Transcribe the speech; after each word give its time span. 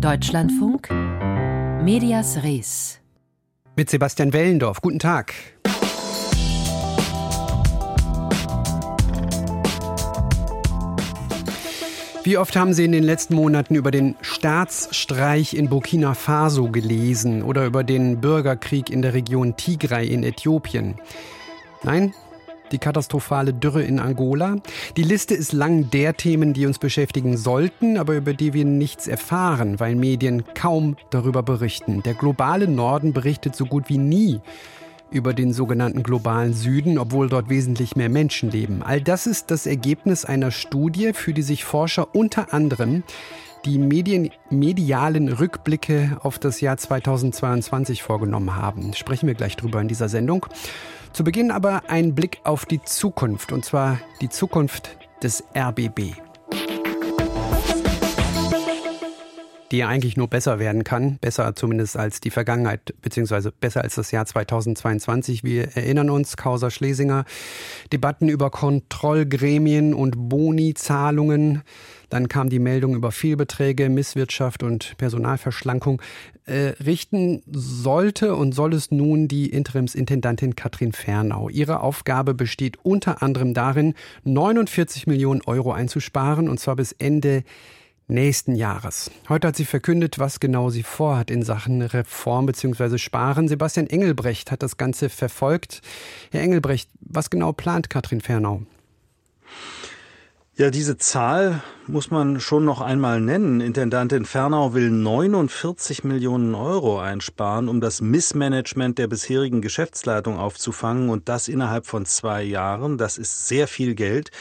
Deutschlandfunk 0.00 0.90
Medias 1.82 2.44
Res. 2.44 3.00
Mit 3.74 3.90
Sebastian 3.90 4.32
Wellendorf. 4.32 4.80
Guten 4.80 5.00
Tag. 5.00 5.34
Wie 12.22 12.38
oft 12.38 12.54
haben 12.54 12.74
Sie 12.74 12.84
in 12.84 12.92
den 12.92 13.02
letzten 13.02 13.34
Monaten 13.34 13.74
über 13.74 13.90
den 13.90 14.14
Staatsstreich 14.20 15.54
in 15.54 15.68
Burkina 15.68 16.14
Faso 16.14 16.70
gelesen 16.70 17.42
oder 17.42 17.66
über 17.66 17.82
den 17.82 18.20
Bürgerkrieg 18.20 18.90
in 18.90 19.02
der 19.02 19.14
Region 19.14 19.56
Tigray 19.56 20.06
in 20.06 20.22
Äthiopien? 20.22 20.94
Nein, 21.82 22.14
die 22.72 22.78
katastrophale 22.78 23.52
Dürre 23.52 23.82
in 23.82 23.98
Angola. 23.98 24.56
Die 24.96 25.02
Liste 25.02 25.34
ist 25.34 25.52
lang 25.52 25.90
der 25.90 26.16
Themen, 26.16 26.54
die 26.54 26.66
uns 26.66 26.78
beschäftigen 26.78 27.36
sollten, 27.36 27.96
aber 27.96 28.14
über 28.14 28.34
die 28.34 28.52
wir 28.52 28.64
nichts 28.64 29.06
erfahren, 29.06 29.80
weil 29.80 29.94
Medien 29.94 30.44
kaum 30.54 30.96
darüber 31.10 31.42
berichten. 31.42 32.02
Der 32.02 32.14
globale 32.14 32.68
Norden 32.68 33.12
berichtet 33.12 33.56
so 33.56 33.66
gut 33.66 33.88
wie 33.88 33.98
nie 33.98 34.40
über 35.10 35.32
den 35.32 35.52
sogenannten 35.52 36.02
globalen 36.02 36.52
Süden, 36.52 36.98
obwohl 36.98 37.28
dort 37.28 37.48
wesentlich 37.48 37.96
mehr 37.96 38.10
Menschen 38.10 38.50
leben. 38.50 38.82
All 38.82 39.00
das 39.00 39.26
ist 39.26 39.50
das 39.50 39.66
Ergebnis 39.66 40.24
einer 40.24 40.50
Studie, 40.50 41.12
für 41.14 41.32
die 41.32 41.42
sich 41.42 41.64
Forscher 41.64 42.14
unter 42.14 42.52
anderem 42.52 43.02
die 43.68 43.78
Medien, 43.78 44.30
medialen 44.48 45.28
Rückblicke 45.28 46.16
auf 46.22 46.38
das 46.38 46.62
Jahr 46.62 46.78
2022 46.78 48.02
vorgenommen 48.02 48.56
haben. 48.56 48.94
Sprechen 48.94 49.26
wir 49.26 49.34
gleich 49.34 49.56
drüber 49.56 49.78
in 49.82 49.88
dieser 49.88 50.08
Sendung. 50.08 50.46
Zu 51.12 51.22
Beginn 51.22 51.50
aber 51.50 51.82
ein 51.88 52.14
Blick 52.14 52.40
auf 52.44 52.64
die 52.64 52.82
Zukunft, 52.82 53.52
und 53.52 53.66
zwar 53.66 53.98
die 54.22 54.30
Zukunft 54.30 54.96
des 55.22 55.44
RBB. 55.54 56.14
die 59.70 59.78
ja 59.78 59.88
eigentlich 59.88 60.16
nur 60.16 60.28
besser 60.28 60.58
werden 60.58 60.82
kann, 60.82 61.18
besser 61.18 61.54
zumindest 61.54 61.96
als 61.96 62.20
die 62.20 62.30
Vergangenheit, 62.30 62.94
beziehungsweise 63.02 63.52
besser 63.52 63.82
als 63.82 63.96
das 63.96 64.10
Jahr 64.10 64.24
2022. 64.24 65.44
Wir 65.44 65.76
erinnern 65.76 66.08
uns, 66.08 66.38
Causa 66.38 66.70
Schlesinger, 66.70 67.26
Debatten 67.92 68.30
über 68.30 68.50
Kontrollgremien 68.50 69.92
und 69.92 70.14
Boni-Zahlungen. 70.30 71.62
Dann 72.08 72.28
kam 72.28 72.48
die 72.48 72.58
Meldung 72.58 72.94
über 72.94 73.12
Fehlbeträge, 73.12 73.88
Misswirtschaft 73.88 74.62
und 74.62 74.96
Personalverschlankung. 74.98 76.00
Äh, 76.46 76.74
richten 76.84 77.42
sollte 77.50 78.34
und 78.34 78.52
soll 78.52 78.72
es 78.72 78.90
nun 78.90 79.28
die 79.28 79.50
Interimsintendantin 79.50 80.56
Katrin 80.56 80.92
Fernau. 80.92 81.48
Ihre 81.50 81.80
Aufgabe 81.80 82.32
besteht 82.32 82.78
unter 82.82 83.22
anderem 83.22 83.52
darin, 83.52 83.94
49 84.24 85.06
Millionen 85.06 85.42
Euro 85.42 85.72
einzusparen, 85.72 86.48
und 86.48 86.58
zwar 86.58 86.76
bis 86.76 86.92
Ende 86.92 87.44
nächsten 88.08 88.54
Jahres. 88.54 89.10
Heute 89.28 89.48
hat 89.48 89.56
sie 89.56 89.66
verkündet, 89.66 90.18
was 90.18 90.40
genau 90.40 90.70
sie 90.70 90.82
vorhat 90.82 91.30
in 91.30 91.42
Sachen 91.42 91.82
Reform 91.82 92.46
bzw. 92.46 92.98
Sparen. 92.98 93.48
Sebastian 93.48 93.86
Engelbrecht 93.86 94.50
hat 94.50 94.62
das 94.62 94.78
Ganze 94.78 95.10
verfolgt. 95.10 95.82
Herr 96.32 96.40
Engelbrecht, 96.40 96.88
was 97.00 97.30
genau 97.30 97.52
plant 97.52 97.90
Katrin 97.90 98.22
Fernau? 98.22 98.62
Ja, 100.58 100.70
diese 100.70 100.96
Zahl 100.96 101.62
muss 101.86 102.10
man 102.10 102.40
schon 102.40 102.64
noch 102.64 102.80
einmal 102.80 103.20
nennen. 103.20 103.60
Intendantin 103.60 104.24
Fernau 104.24 104.74
will 104.74 104.90
49 104.90 106.02
Millionen 106.02 106.56
Euro 106.56 106.98
einsparen, 106.98 107.68
um 107.68 107.80
das 107.80 108.00
Missmanagement 108.00 108.98
der 108.98 109.06
bisherigen 109.06 109.62
Geschäftsleitung 109.62 110.36
aufzufangen 110.36 111.10
und 111.10 111.28
das 111.28 111.46
innerhalb 111.46 111.86
von 111.86 112.06
zwei 112.06 112.42
Jahren. 112.42 112.98
Das 112.98 113.18
ist 113.18 113.46
sehr 113.46 113.68
viel 113.68 113.94
Geld 113.94 114.32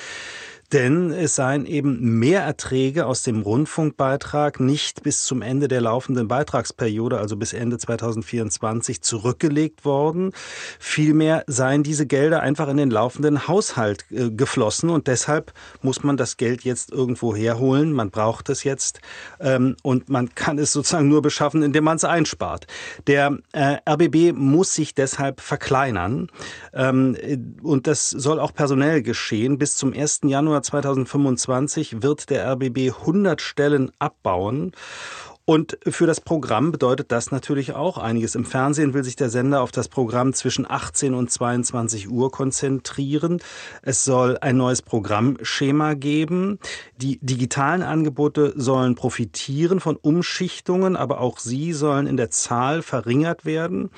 denn 0.73 1.11
es 1.11 1.35
seien 1.35 1.65
eben 1.65 2.19
mehr 2.19 2.41
Erträge 2.41 3.05
aus 3.05 3.23
dem 3.23 3.41
Rundfunkbeitrag 3.41 4.59
nicht 4.59 5.01
bis 5.01 5.23
zum 5.23 5.41
Ende 5.41 5.69
der 5.69 5.79
laufenden 5.79 6.27
Beitragsperiode, 6.27 7.17
also 7.17 7.37
bis 7.37 7.53
Ende 7.53 7.77
2024, 7.77 9.01
zurückgelegt 9.01 9.85
worden. 9.85 10.33
Vielmehr 10.77 11.45
seien 11.47 11.83
diese 11.83 12.05
Gelder 12.05 12.41
einfach 12.41 12.67
in 12.67 12.77
den 12.77 12.91
laufenden 12.91 13.47
Haushalt 13.47 14.05
äh, 14.11 14.29
geflossen 14.29 14.89
und 14.89 15.07
deshalb 15.07 15.53
muss 15.81 16.03
man 16.03 16.17
das 16.17 16.35
Geld 16.35 16.63
jetzt 16.65 16.91
irgendwo 16.91 17.33
herholen. 17.33 17.93
Man 17.93 18.11
braucht 18.11 18.49
es 18.49 18.65
jetzt 18.65 18.99
ähm, 19.39 19.77
und 19.83 20.09
man 20.09 20.35
kann 20.35 20.59
es 20.59 20.73
sozusagen 20.73 21.07
nur 21.07 21.21
beschaffen, 21.21 21.63
indem 21.63 21.85
man 21.85 21.95
es 21.95 22.03
einspart. 22.03 22.67
Der 23.07 23.37
äh, 23.53 23.77
RBB 23.89 24.33
muss 24.35 24.73
sich 24.73 24.93
deshalb 24.93 25.39
verkleinern 25.39 26.29
ähm, 26.73 27.15
und 27.63 27.87
das 27.87 28.09
soll 28.09 28.41
auch 28.41 28.53
personell 28.53 29.01
geschehen. 29.01 29.57
Bis 29.57 29.77
zum 29.77 29.93
1. 29.93 30.21
Januar 30.25 30.56
Januar 30.57 30.63
2025 30.63 32.01
wird 32.01 32.31
der 32.31 32.51
RBB 32.51 32.91
100 32.97 33.41
Stellen 33.41 33.91
abbauen 33.99 34.71
und 35.49 35.77
für 35.87 36.05
das 36.05 36.19
Programm 36.19 36.73
bedeutet 36.73 37.13
das 37.13 37.31
natürlich 37.31 37.71
auch 37.71 37.97
einiges. 37.97 38.35
Im 38.35 38.43
Fernsehen 38.43 38.93
will 38.93 39.05
sich 39.05 39.15
der 39.15 39.29
Sender 39.29 39.61
auf 39.61 39.71
das 39.71 39.87
Programm 39.87 40.33
zwischen 40.33 40.69
18 40.69 41.13
und 41.13 41.31
22 41.31 42.09
Uhr 42.09 42.31
konzentrieren. 42.31 43.39
Es 43.81 44.03
soll 44.03 44.37
ein 44.41 44.57
neues 44.57 44.81
Programmschema 44.81 45.93
geben. 45.93 46.59
Die 46.97 47.17
digitalen 47.21 47.81
Angebote 47.81 48.51
sollen 48.57 48.95
profitieren 48.95 49.79
von 49.79 49.95
Umschichtungen, 49.95 50.97
aber 50.97 51.21
auch 51.21 51.39
sie 51.39 51.71
sollen 51.71 52.07
in 52.07 52.17
der 52.17 52.29
Zahl 52.29 52.81
verringert 52.81 53.45
werden. 53.45 53.89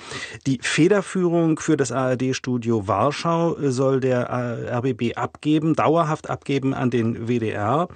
Die 0.45 0.59
Federführung 0.61 1.57
für 1.57 1.77
das 1.77 1.91
ARD-Studio 1.91 2.87
Warschau 2.87 3.55
soll 3.59 4.01
der 4.01 4.29
RBB 4.29 5.17
abgeben, 5.17 5.73
dauerhaft 5.73 6.29
abgeben 6.29 6.75
an 6.75 6.91
den 6.91 7.27
WDR. 7.27 7.87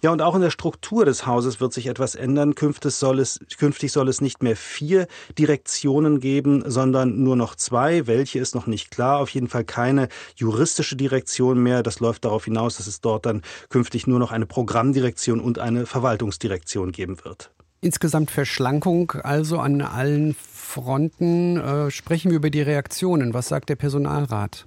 Ja, 0.00 0.12
und 0.12 0.22
auch 0.22 0.36
in 0.36 0.42
der 0.42 0.50
Struktur 0.50 1.04
des 1.04 1.26
Hauses 1.26 1.60
wird 1.60 1.72
sich 1.72 1.88
etwas 1.88 2.14
ändern. 2.14 2.54
Künftig 2.54 2.99
soll 3.00 3.18
es, 3.18 3.40
künftig 3.58 3.92
soll 3.92 4.08
es 4.08 4.20
nicht 4.20 4.42
mehr 4.42 4.56
vier 4.56 5.08
Direktionen 5.38 6.20
geben, 6.20 6.62
sondern 6.66 7.22
nur 7.22 7.36
noch 7.36 7.56
zwei. 7.56 8.06
Welche 8.06 8.38
ist 8.38 8.54
noch 8.54 8.66
nicht 8.66 8.90
klar. 8.90 9.18
Auf 9.18 9.30
jeden 9.30 9.48
Fall 9.48 9.64
keine 9.64 10.08
juristische 10.36 10.96
Direktion 10.96 11.62
mehr. 11.62 11.82
Das 11.82 11.98
läuft 12.00 12.24
darauf 12.24 12.44
hinaus, 12.44 12.76
dass 12.76 12.86
es 12.86 13.00
dort 13.00 13.26
dann 13.26 13.42
künftig 13.68 14.06
nur 14.06 14.18
noch 14.18 14.30
eine 14.30 14.46
Programmdirektion 14.46 15.40
und 15.40 15.58
eine 15.58 15.86
Verwaltungsdirektion 15.86 16.92
geben 16.92 17.16
wird. 17.24 17.50
Insgesamt 17.80 18.30
Verschlankung 18.30 19.12
also 19.22 19.58
an 19.58 19.80
allen 19.80 20.34
Fronten. 20.34 21.56
Äh, 21.56 21.90
sprechen 21.90 22.30
wir 22.30 22.36
über 22.36 22.50
die 22.50 22.62
Reaktionen. 22.62 23.32
Was 23.32 23.48
sagt 23.48 23.70
der 23.70 23.76
Personalrat? 23.76 24.66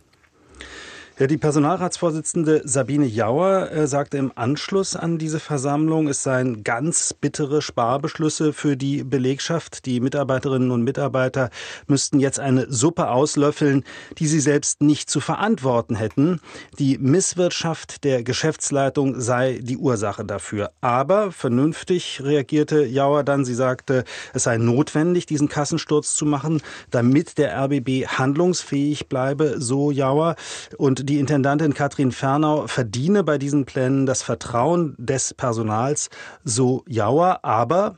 Ja, 1.20 1.28
die 1.28 1.38
Personalratsvorsitzende 1.38 2.64
Sabine 2.66 3.06
Jauer 3.06 3.70
äh, 3.70 3.86
sagte 3.86 4.18
im 4.18 4.32
Anschluss 4.34 4.96
an 4.96 5.20
diese 5.20 5.40
Versammlung, 5.40 6.08
es 6.08 6.24
seien 6.24 6.64
ganz 6.64 7.14
bittere 7.14 7.62
Sparbeschlüsse 7.62 8.52
für 8.52 8.76
die 8.76 9.04
Belegschaft. 9.04 9.86
Die 9.86 10.00
Mitarbeiterinnen 10.00 10.72
und 10.72 10.82
Mitarbeiter 10.82 11.52
müssten 11.86 12.20
jetzt 12.20 12.40
eine 12.40 12.66
Suppe 12.68 13.10
auslöffeln, 13.12 13.84
die 14.18 14.26
sie 14.26 14.40
selbst 14.40 14.82
nicht 14.82 15.08
zu 15.08 15.20
verantworten 15.20 15.96
hätten. 15.96 16.40
Die 16.80 16.98
Misswirtschaft 16.98 18.04
der 18.06 18.24
Geschäftsleitung 18.24 19.22
sei 19.22 19.60
die 19.62 19.78
Ursache 19.78 20.26
dafür. 20.26 20.72
Aber 20.82 21.32
vernünftig 21.32 22.22
reagierte 22.24 22.86
Jauer 22.86 23.24
dann. 23.24 23.46
Sie 23.46 23.54
sagte, 23.54 24.04
es 24.34 24.46
sei 24.46 24.58
notwendig, 24.58 25.28
diesen 25.28 25.48
Kassensturz 25.48 26.16
zu 26.16 26.26
machen, 26.26 26.64
damit 26.90 27.38
der 27.38 27.56
RBB 27.56 28.08
handlungsfähig 28.08 29.10
bleibe, 29.10 29.62
so 29.62 29.92
Jauer. 29.92 30.38
Und 30.80 31.03
die 31.04 31.20
Intendantin 31.20 31.74
Katrin 31.74 32.12
Fernau 32.12 32.68
verdiene 32.68 33.24
bei 33.24 33.38
diesen 33.38 33.66
Plänen 33.66 34.06
das 34.06 34.22
Vertrauen 34.22 34.96
des 34.98 35.34
Personals, 35.34 36.10
so 36.46 36.84
Jauer, 36.88 37.40
aber 37.44 37.98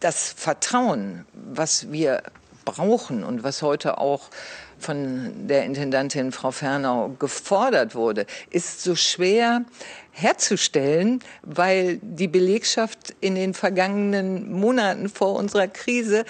das 0.00 0.32
Vertrauen, 0.32 1.26
was 1.34 1.92
wir 1.92 2.22
brauchen 2.64 3.24
und 3.24 3.42
was 3.42 3.62
heute 3.62 3.98
auch 3.98 4.30
von 4.78 5.46
der 5.46 5.64
Intendantin 5.64 6.32
Frau 6.32 6.50
Fernau 6.50 7.10
gefordert 7.18 7.94
wurde, 7.94 8.26
ist 8.50 8.82
so 8.82 8.94
schwer 8.94 9.64
herzustellen, 10.10 11.20
weil 11.42 11.98
die 12.02 12.28
Belegschaft 12.28 13.14
in 13.20 13.34
den 13.34 13.54
vergangenen 13.54 14.52
Monaten 14.52 15.08
vor 15.08 15.34
unserer 15.34 15.68
Krise 15.68 16.24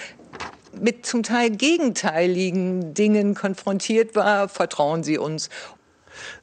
mit 0.79 1.05
zum 1.05 1.23
Teil 1.23 1.49
gegenteiligen 1.49 2.93
Dingen 2.93 3.33
konfrontiert 3.33 4.15
war. 4.15 4.47
Vertrauen 4.47 5.03
Sie 5.03 5.17
uns 5.17 5.49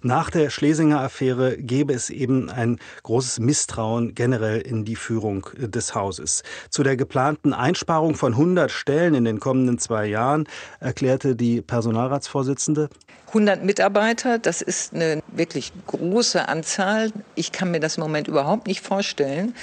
nach 0.04 0.28
der 0.28 0.50
Schlesinger 0.50 1.00
Affäre 1.00 1.56
gäbe 1.56 1.94
es 1.94 2.10
eben 2.10 2.50
ein 2.50 2.78
großes 3.04 3.40
Misstrauen 3.40 4.14
generell 4.14 4.60
in 4.60 4.84
die 4.84 4.96
Führung 4.96 5.48
des 5.56 5.94
Hauses. 5.94 6.42
Zu 6.68 6.82
der 6.82 6.96
geplanten 6.96 7.54
Einsparung 7.54 8.14
von 8.14 8.32
100 8.32 8.70
Stellen 8.70 9.14
in 9.14 9.24
den 9.24 9.40
kommenden 9.40 9.78
zwei 9.78 10.04
Jahren 10.04 10.46
erklärte 10.78 11.36
die 11.36 11.62
Personalratsvorsitzende, 11.62 12.90
100 13.28 13.64
Mitarbeiter, 13.64 14.38
das 14.38 14.60
ist 14.60 14.94
eine 14.94 15.20
wirklich 15.32 15.72
große 15.88 16.48
Anzahl. 16.48 17.10
Ich 17.34 17.50
kann 17.50 17.72
mir 17.72 17.80
das 17.80 17.96
im 17.96 18.02
Moment 18.02 18.28
überhaupt 18.28 18.68
nicht 18.68 18.80
vorstellen, 18.80 19.54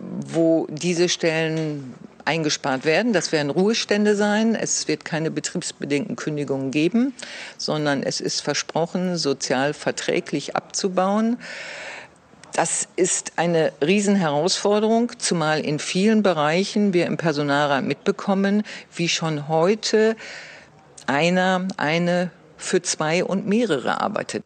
wo 0.00 0.66
diese 0.70 1.08
Stellen 1.08 1.94
eingespart 2.28 2.84
werden. 2.84 3.14
Das 3.14 3.32
werden 3.32 3.50
Ruhestände 3.50 4.14
sein. 4.14 4.54
Es 4.54 4.86
wird 4.86 5.04
keine 5.04 5.30
betriebsbedingten 5.30 6.14
Kündigungen 6.14 6.70
geben, 6.70 7.14
sondern 7.56 8.02
es 8.02 8.20
ist 8.20 8.42
versprochen, 8.42 9.16
sozial 9.16 9.72
verträglich 9.72 10.54
abzubauen. 10.54 11.38
Das 12.52 12.86
ist 12.96 13.32
eine 13.36 13.72
Riesenherausforderung, 13.84 15.12
zumal 15.18 15.60
in 15.60 15.78
vielen 15.78 16.22
Bereichen 16.22 16.92
wir 16.92 17.06
im 17.06 17.16
Personalrat 17.16 17.84
mitbekommen, 17.84 18.62
wie 18.94 19.08
schon 19.08 19.48
heute 19.48 20.14
einer, 21.06 21.66
eine 21.78 22.30
für 22.58 22.82
zwei 22.82 23.24
und 23.24 23.46
mehrere 23.46 24.00
arbeitet. 24.02 24.44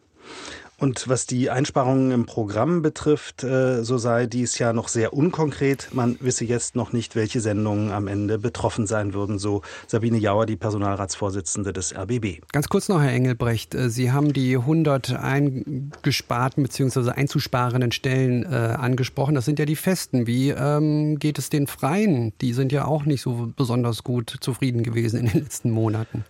Und 0.83 1.07
was 1.07 1.25
die 1.25 1.49
Einsparungen 1.49 2.11
im 2.11 2.25
Programm 2.25 2.81
betrifft, 2.81 3.45
äh, 3.45 3.85
so 3.85 3.97
sei 3.97 4.25
dies 4.25 4.59
ja 4.59 4.73
noch 4.73 4.89
sehr 4.89 5.13
unkonkret. 5.13 5.87
Man 5.93 6.17
wisse 6.19 6.43
jetzt 6.43 6.75
noch 6.75 6.91
nicht, 6.91 7.15
welche 7.15 7.39
Sendungen 7.39 7.93
am 7.93 8.09
Ende 8.09 8.37
betroffen 8.37 8.85
sein 8.85 9.13
würden, 9.13 9.39
so 9.39 9.61
Sabine 9.87 10.17
Jauer, 10.17 10.45
die 10.45 10.57
Personalratsvorsitzende 10.57 11.71
des 11.71 11.95
RBB. 11.95 12.41
Ganz 12.51 12.67
kurz 12.67 12.89
noch, 12.89 13.01
Herr 13.01 13.13
Engelbrecht. 13.13 13.73
Äh, 13.75 13.89
Sie 13.89 14.11
haben 14.11 14.33
die 14.33 14.57
100 14.57 15.13
eingesparten 15.13 16.63
bzw. 16.63 17.11
einzusparenden 17.11 17.93
Stellen 17.93 18.43
äh, 18.43 18.47
angesprochen. 18.47 19.35
Das 19.35 19.45
sind 19.45 19.59
ja 19.59 19.65
die 19.65 19.77
festen. 19.77 20.27
Wie 20.27 20.49
ähm, 20.49 21.17
geht 21.17 21.39
es 21.39 21.49
den 21.49 21.67
Freien? 21.67 22.33
Die 22.41 22.51
sind 22.51 22.73
ja 22.73 22.83
auch 22.83 23.05
nicht 23.05 23.21
so 23.21 23.53
besonders 23.55 24.03
gut 24.03 24.35
zufrieden 24.41 24.83
gewesen 24.83 25.21
in 25.21 25.27
den 25.27 25.43
letzten 25.43 25.71
Monaten. 25.71 26.25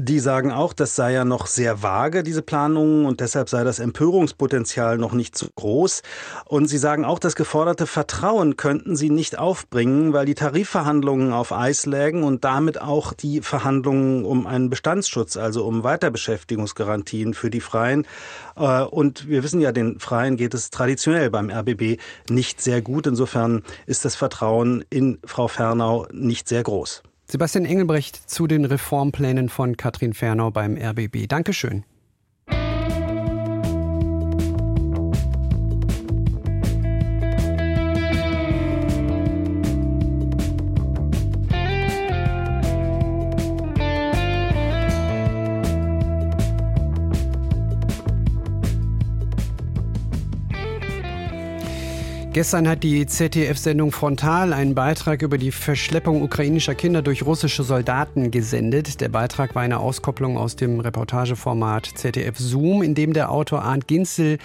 Die 0.00 0.20
sagen 0.20 0.52
auch, 0.52 0.74
das 0.74 0.94
sei 0.94 1.12
ja 1.12 1.24
noch 1.24 1.48
sehr 1.48 1.82
vage, 1.82 2.22
diese 2.22 2.40
Planungen, 2.40 3.04
und 3.04 3.18
deshalb 3.18 3.48
sei 3.48 3.64
das 3.64 3.80
Empörungspotenzial 3.80 4.96
noch 4.96 5.12
nicht 5.12 5.36
so 5.36 5.48
groß. 5.56 6.02
Und 6.44 6.68
sie 6.68 6.78
sagen 6.78 7.04
auch, 7.04 7.18
das 7.18 7.34
geforderte 7.34 7.84
Vertrauen 7.84 8.56
könnten 8.56 8.94
sie 8.94 9.10
nicht 9.10 9.40
aufbringen, 9.40 10.12
weil 10.12 10.24
die 10.24 10.36
Tarifverhandlungen 10.36 11.32
auf 11.32 11.52
Eis 11.52 11.84
lägen 11.84 12.22
und 12.22 12.44
damit 12.44 12.80
auch 12.80 13.12
die 13.12 13.40
Verhandlungen 13.40 14.24
um 14.24 14.46
einen 14.46 14.70
Bestandsschutz, 14.70 15.36
also 15.36 15.64
um 15.66 15.82
Weiterbeschäftigungsgarantien 15.82 17.34
für 17.34 17.50
die 17.50 17.60
Freien. 17.60 18.06
Äh, 18.54 18.82
und 18.82 19.28
wir 19.28 19.42
wissen 19.42 19.60
ja, 19.60 19.72
den 19.72 19.98
Freien 19.98 20.36
geht 20.36 20.54
es 20.54 20.70
traditionell 20.70 21.28
beim 21.28 21.50
RBB 21.50 22.00
nicht 22.30 22.62
sehr 22.62 22.82
gut. 22.82 23.08
Insofern 23.08 23.64
ist 23.86 24.04
das 24.04 24.14
Vertrauen 24.14 24.84
in 24.90 25.18
Frau 25.24 25.48
Fernau 25.48 26.06
nicht 26.12 26.48
sehr 26.48 26.62
groß. 26.62 27.02
Sebastian 27.30 27.66
Engelbrecht 27.66 28.30
zu 28.30 28.46
den 28.46 28.64
Reformplänen 28.64 29.50
von 29.50 29.76
Katrin 29.76 30.14
Fernau 30.14 30.50
beim 30.50 30.78
RBB. 30.78 31.26
Dankeschön. 31.28 31.84
Gestern 52.38 52.68
hat 52.68 52.84
die 52.84 53.04
ZDF-Sendung 53.04 53.90
Frontal 53.90 54.52
einen 54.52 54.76
Beitrag 54.76 55.22
über 55.22 55.38
die 55.38 55.50
Verschleppung 55.50 56.22
ukrainischer 56.22 56.76
Kinder 56.76 57.02
durch 57.02 57.26
russische 57.26 57.64
Soldaten 57.64 58.30
gesendet. 58.30 59.00
Der 59.00 59.08
Beitrag 59.08 59.56
war 59.56 59.62
eine 59.62 59.80
Auskopplung 59.80 60.38
aus 60.38 60.54
dem 60.54 60.78
Reportageformat 60.78 61.86
ZDF 61.96 62.38
Zoom, 62.38 62.82
in 62.82 62.94
dem 62.94 63.12
der 63.12 63.32
Autor 63.32 63.62
Arndt 63.62 63.88
Ginzel 63.88 64.38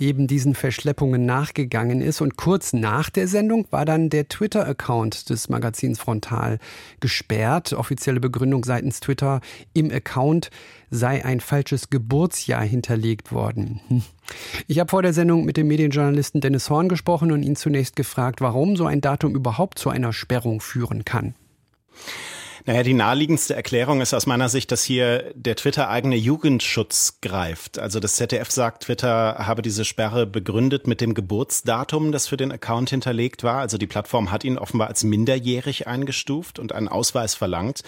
eben 0.00 0.26
diesen 0.26 0.54
Verschleppungen 0.54 1.26
nachgegangen 1.26 2.00
ist. 2.00 2.20
Und 2.20 2.36
kurz 2.36 2.72
nach 2.72 3.10
der 3.10 3.28
Sendung 3.28 3.66
war 3.70 3.84
dann 3.84 4.08
der 4.08 4.28
Twitter-Account 4.28 5.30
des 5.30 5.48
Magazins 5.48 6.00
Frontal 6.00 6.58
gesperrt. 7.00 7.72
Offizielle 7.72 8.20
Begründung 8.20 8.64
seitens 8.64 9.00
Twitter, 9.00 9.40
im 9.74 9.90
Account 9.90 10.50
sei 10.90 11.24
ein 11.24 11.40
falsches 11.40 11.90
Geburtsjahr 11.90 12.64
hinterlegt 12.64 13.32
worden. 13.32 13.80
Ich 14.66 14.78
habe 14.78 14.90
vor 14.90 15.02
der 15.02 15.12
Sendung 15.12 15.44
mit 15.44 15.56
dem 15.56 15.68
Medienjournalisten 15.68 16.40
Dennis 16.40 16.70
Horn 16.70 16.88
gesprochen 16.88 17.32
und 17.32 17.42
ihn 17.42 17.56
zunächst 17.56 17.96
gefragt, 17.96 18.40
warum 18.40 18.76
so 18.76 18.86
ein 18.86 19.00
Datum 19.00 19.34
überhaupt 19.34 19.78
zu 19.78 19.90
einer 19.90 20.12
Sperrung 20.12 20.60
führen 20.60 21.04
kann. 21.04 21.34
Naja, 22.70 22.84
die 22.84 22.94
naheliegendste 22.94 23.56
Erklärung 23.56 24.00
ist 24.00 24.14
aus 24.14 24.26
meiner 24.26 24.48
Sicht, 24.48 24.70
dass 24.70 24.84
hier 24.84 25.32
der 25.34 25.56
Twitter-eigene 25.56 26.14
Jugendschutz 26.14 27.18
greift. 27.20 27.80
Also 27.80 27.98
das 27.98 28.14
ZDF 28.14 28.48
sagt, 28.48 28.84
Twitter 28.84 29.38
habe 29.38 29.60
diese 29.60 29.84
Sperre 29.84 30.24
begründet 30.24 30.86
mit 30.86 31.00
dem 31.00 31.14
Geburtsdatum, 31.14 32.12
das 32.12 32.28
für 32.28 32.36
den 32.36 32.52
Account 32.52 32.90
hinterlegt 32.90 33.42
war. 33.42 33.58
Also 33.58 33.76
die 33.76 33.88
Plattform 33.88 34.30
hat 34.30 34.44
ihn 34.44 34.56
offenbar 34.56 34.86
als 34.86 35.02
minderjährig 35.02 35.88
eingestuft 35.88 36.60
und 36.60 36.72
einen 36.72 36.86
Ausweis 36.86 37.34
verlangt. 37.34 37.82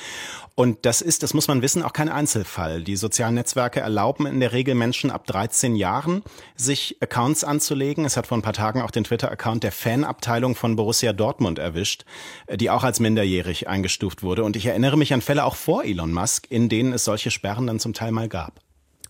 Und 0.57 0.85
das 0.85 1.01
ist, 1.01 1.23
das 1.23 1.33
muss 1.33 1.47
man 1.47 1.63
wissen, 1.63 1.85
auch 1.85 1.93
kein 1.93 2.09
Einzelfall. 2.09 2.83
Die 2.83 2.97
sozialen 2.97 3.37
Netzwerke 3.37 3.79
erlauben 3.79 4.27
in 4.27 4.41
der 4.41 4.53
Regel 4.53 4.75
Menschen 4.75 5.13
ab 5.13 5.27
13 5.27 5.77
Jahren, 5.77 6.23
sich 6.57 6.97
Accounts 7.01 7.45
anzulegen. 7.45 8.05
Es 8.05 8.17
hat 8.17 8.27
vor 8.27 8.37
ein 8.37 8.43
paar 8.43 8.53
Tagen 8.53 8.83
auch 8.83 8.91
den 8.91 9.05
Twitter-Account 9.05 9.63
der 9.63 9.73
Fanabteilung 9.73 10.57
von 10.57 10.75
Borussia 10.75 11.13
Dortmund 11.13 11.61
erwischt, 11.61 12.05
die 12.53 12.69
auch 12.69 12.83
als 12.83 12.99
minderjährig 12.99 13.69
eingestuft 13.69 14.25
wurde. 14.25 14.43
Und 14.43 14.57
ich 14.57 14.72
erinnere 14.73 14.99
mich 14.99 15.15
an 15.15 15.21
Fälle 15.21 15.45
auch 15.45 15.55
vor 15.55 15.85
Elon 15.85 16.13
Musk, 16.13 16.47
in 16.51 16.69
denen 16.69 16.93
es 16.93 17.05
solche 17.05 17.31
Sperren 17.31 17.67
dann 17.67 17.79
zum 17.79 17.93
Teil 17.93 18.11
mal 18.11 18.29
gab. 18.29 18.61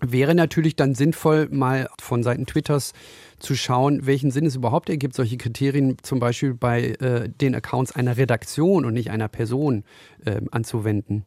Wäre 0.00 0.35
natürlich 0.35 0.75
dann 0.75 0.97
sinnvoll, 0.97 1.49
mal 1.50 1.88
von 2.00 2.25
Seiten 2.25 2.44
Twitters 2.44 2.93
zu 3.38 3.55
schauen, 3.55 4.05
welchen 4.05 4.32
Sinn 4.32 4.47
es 4.47 4.56
überhaupt 4.56 4.91
ergibt, 4.91 5.14
solche 5.14 5.37
Kriterien 5.37 5.97
zum 6.03 6.19
Beispiel 6.19 6.55
bei 6.55 6.97
äh, 6.99 7.29
den 7.29 7.55
Accounts 7.55 7.93
einer 7.93 8.17
Redaktion 8.17 8.85
und 8.85 8.94
nicht 8.94 9.11
einer 9.11 9.29
Person 9.29 9.85
äh, 10.25 10.41
anzuwenden. 10.50 11.25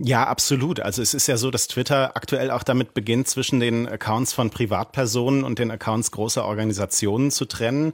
Ja, 0.00 0.28
absolut. 0.28 0.78
Also 0.78 1.02
es 1.02 1.12
ist 1.12 1.26
ja 1.26 1.36
so, 1.36 1.50
dass 1.50 1.66
Twitter 1.66 2.16
aktuell 2.16 2.52
auch 2.52 2.62
damit 2.62 2.94
beginnt, 2.94 3.26
zwischen 3.26 3.58
den 3.58 3.88
Accounts 3.88 4.32
von 4.32 4.50
Privatpersonen 4.50 5.42
und 5.42 5.58
den 5.58 5.72
Accounts 5.72 6.12
großer 6.12 6.44
Organisationen 6.44 7.32
zu 7.32 7.46
trennen. 7.46 7.92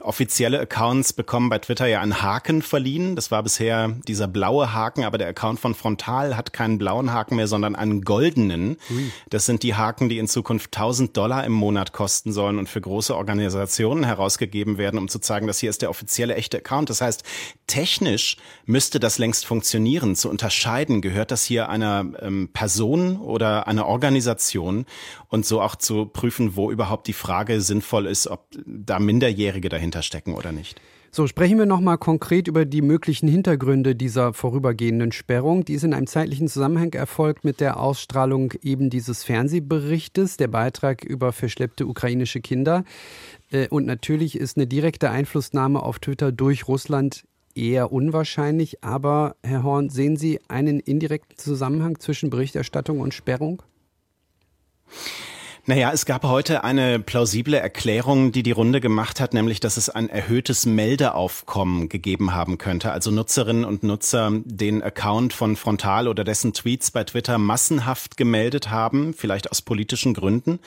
Offizielle 0.00 0.58
Accounts 0.60 1.12
bekommen 1.12 1.50
bei 1.50 1.58
Twitter 1.58 1.86
ja 1.86 2.00
einen 2.00 2.22
Haken 2.22 2.62
verliehen. 2.62 3.16
Das 3.16 3.30
war 3.30 3.42
bisher 3.42 3.88
dieser 4.08 4.28
blaue 4.28 4.72
Haken, 4.72 5.04
aber 5.04 5.18
der 5.18 5.28
Account 5.28 5.60
von 5.60 5.74
Frontal 5.74 6.38
hat 6.38 6.54
keinen 6.54 6.78
blauen 6.78 7.12
Haken 7.12 7.36
mehr, 7.36 7.46
sondern 7.46 7.76
einen 7.76 8.00
goldenen. 8.00 8.78
Das 9.28 9.44
sind 9.44 9.62
die 9.62 9.74
Haken, 9.74 10.08
die 10.08 10.18
in 10.18 10.28
Zukunft 10.28 10.74
1000 10.74 11.14
Dollar 11.14 11.44
im 11.44 11.52
Monat 11.52 11.92
kosten 11.92 12.32
sollen 12.32 12.58
und 12.58 12.70
für 12.70 12.80
große 12.80 13.14
Organisationen 13.14 14.04
herausgegeben 14.04 14.78
werden, 14.78 14.98
um 14.98 15.08
zu 15.08 15.18
zeigen, 15.18 15.46
dass 15.46 15.58
hier 15.58 15.68
ist 15.68 15.82
der 15.82 15.90
offizielle 15.90 16.34
echte 16.34 16.56
Account. 16.56 16.88
Das 16.88 17.02
heißt, 17.02 17.24
technisch 17.66 18.38
müsste 18.64 18.98
das 19.00 19.18
längst 19.18 19.44
funktionieren. 19.44 20.16
Zu 20.16 20.30
unterscheiden 20.30 21.02
gehört 21.02 21.30
das 21.30 21.41
das 21.42 21.46
hier 21.46 21.68
einer 21.68 22.06
ähm, 22.20 22.50
Person 22.52 23.16
oder 23.16 23.66
einer 23.66 23.86
Organisation 23.86 24.86
und 25.28 25.44
so 25.44 25.60
auch 25.60 25.76
zu 25.76 26.06
prüfen, 26.06 26.56
wo 26.56 26.70
überhaupt 26.70 27.06
die 27.08 27.12
Frage 27.12 27.60
sinnvoll 27.60 28.06
ist, 28.06 28.28
ob 28.28 28.46
da 28.64 28.98
Minderjährige 28.98 29.68
dahinter 29.68 30.02
stecken 30.02 30.34
oder 30.34 30.52
nicht. 30.52 30.80
So, 31.14 31.26
sprechen 31.26 31.58
wir 31.58 31.66
nochmal 31.66 31.98
konkret 31.98 32.48
über 32.48 32.64
die 32.64 32.80
möglichen 32.80 33.28
Hintergründe 33.28 33.94
dieser 33.94 34.32
vorübergehenden 34.32 35.12
Sperrung. 35.12 35.62
Die 35.62 35.74
ist 35.74 35.84
in 35.84 35.92
einem 35.92 36.06
zeitlichen 36.06 36.48
Zusammenhang 36.48 36.94
erfolgt 36.94 37.44
mit 37.44 37.60
der 37.60 37.78
Ausstrahlung 37.78 38.54
eben 38.62 38.88
dieses 38.88 39.22
Fernsehberichtes, 39.22 40.38
der 40.38 40.48
Beitrag 40.48 41.04
über 41.04 41.32
verschleppte 41.32 41.86
ukrainische 41.86 42.40
Kinder. 42.40 42.84
Äh, 43.50 43.68
und 43.68 43.84
natürlich 43.84 44.38
ist 44.38 44.56
eine 44.56 44.66
direkte 44.66 45.10
Einflussnahme 45.10 45.82
auf 45.82 45.98
Twitter 45.98 46.32
durch 46.32 46.66
Russland 46.66 47.24
eher 47.54 47.92
unwahrscheinlich. 47.92 48.82
Aber, 48.82 49.36
Herr 49.42 49.62
Horn, 49.62 49.88
sehen 49.90 50.16
Sie 50.16 50.40
einen 50.48 50.80
indirekten 50.80 51.36
Zusammenhang 51.36 51.98
zwischen 51.98 52.30
Berichterstattung 52.30 53.00
und 53.00 53.14
Sperrung? 53.14 53.62
Naja, 55.64 55.92
es 55.92 56.06
gab 56.06 56.24
heute 56.24 56.64
eine 56.64 56.98
plausible 56.98 57.56
Erklärung, 57.56 58.32
die 58.32 58.42
die 58.42 58.50
Runde 58.50 58.80
gemacht 58.80 59.20
hat, 59.20 59.32
nämlich, 59.32 59.60
dass 59.60 59.76
es 59.76 59.88
ein 59.88 60.08
erhöhtes 60.08 60.66
Meldeaufkommen 60.66 61.88
gegeben 61.88 62.34
haben 62.34 62.58
könnte. 62.58 62.90
Also 62.90 63.12
Nutzerinnen 63.12 63.64
und 63.64 63.84
Nutzer 63.84 64.32
den 64.44 64.82
Account 64.82 65.32
von 65.32 65.54
Frontal 65.54 66.08
oder 66.08 66.24
dessen 66.24 66.52
Tweets 66.52 66.90
bei 66.90 67.04
Twitter 67.04 67.38
massenhaft 67.38 68.16
gemeldet 68.16 68.70
haben, 68.70 69.14
vielleicht 69.14 69.52
aus 69.52 69.62
politischen 69.62 70.14
Gründen. 70.14 70.58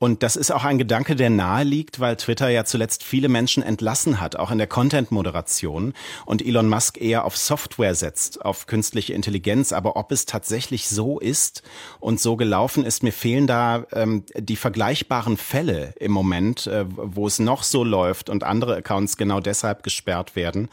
Und 0.00 0.24
das 0.24 0.34
ist 0.34 0.50
auch 0.50 0.64
ein 0.64 0.78
Gedanke, 0.78 1.14
der 1.14 1.30
nahe 1.30 1.62
liegt, 1.62 2.00
weil 2.00 2.16
Twitter 2.16 2.48
ja 2.48 2.64
zuletzt 2.64 3.04
viele 3.04 3.28
Menschen 3.28 3.62
entlassen 3.62 4.20
hat, 4.20 4.34
auch 4.34 4.50
in 4.50 4.58
der 4.58 4.66
Content-Moderation. 4.66 5.94
Und 6.26 6.44
Elon 6.44 6.68
Musk 6.68 7.00
eher 7.00 7.24
auf 7.24 7.36
Software 7.36 7.94
setzt, 7.94 8.44
auf 8.44 8.66
künstliche 8.66 9.12
Intelligenz. 9.12 9.72
Aber 9.72 9.94
ob 9.94 10.10
es 10.10 10.26
tatsächlich 10.26 10.88
so 10.88 11.20
ist 11.20 11.62
und 12.00 12.18
so 12.18 12.34
gelaufen 12.34 12.84
ist, 12.84 13.04
mir 13.04 13.12
fehlen 13.12 13.46
da 13.46 13.86
ähm, 13.92 14.24
die 14.36 14.56
vergleichbaren 14.56 15.36
Fälle 15.36 15.94
im 15.98 16.12
Moment, 16.12 16.66
äh, 16.66 16.84
wo 16.88 17.26
es 17.26 17.38
noch 17.38 17.62
so 17.62 17.84
läuft 17.84 18.30
und 18.30 18.44
andere 18.44 18.76
Accounts 18.76 19.16
genau 19.16 19.40
deshalb 19.40 19.82
gesperrt 19.82 20.36
werden, 20.36 20.68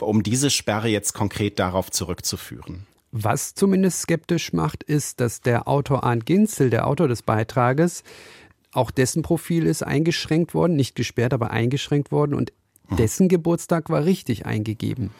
um 0.00 0.22
diese 0.22 0.50
Sperre 0.50 0.88
jetzt 0.88 1.12
konkret 1.12 1.58
darauf 1.58 1.90
zurückzuführen. 1.90 2.86
Was 3.12 3.54
zumindest 3.54 4.00
skeptisch 4.00 4.52
macht, 4.52 4.82
ist, 4.82 5.20
dass 5.20 5.40
der 5.40 5.68
Autor 5.68 6.02
Arndt 6.02 6.26
Ginzel, 6.26 6.70
der 6.70 6.86
Autor 6.86 7.06
des 7.06 7.22
Beitrages, 7.22 8.02
auch 8.72 8.90
dessen 8.90 9.22
Profil 9.22 9.66
ist 9.66 9.84
eingeschränkt 9.84 10.52
worden, 10.52 10.74
nicht 10.74 10.96
gesperrt, 10.96 11.32
aber 11.32 11.52
eingeschränkt 11.52 12.10
worden 12.10 12.34
und 12.34 12.52
dessen 12.98 13.28
Geburtstag 13.28 13.88
war 13.88 14.04
richtig 14.04 14.46
eingegeben. 14.46 15.10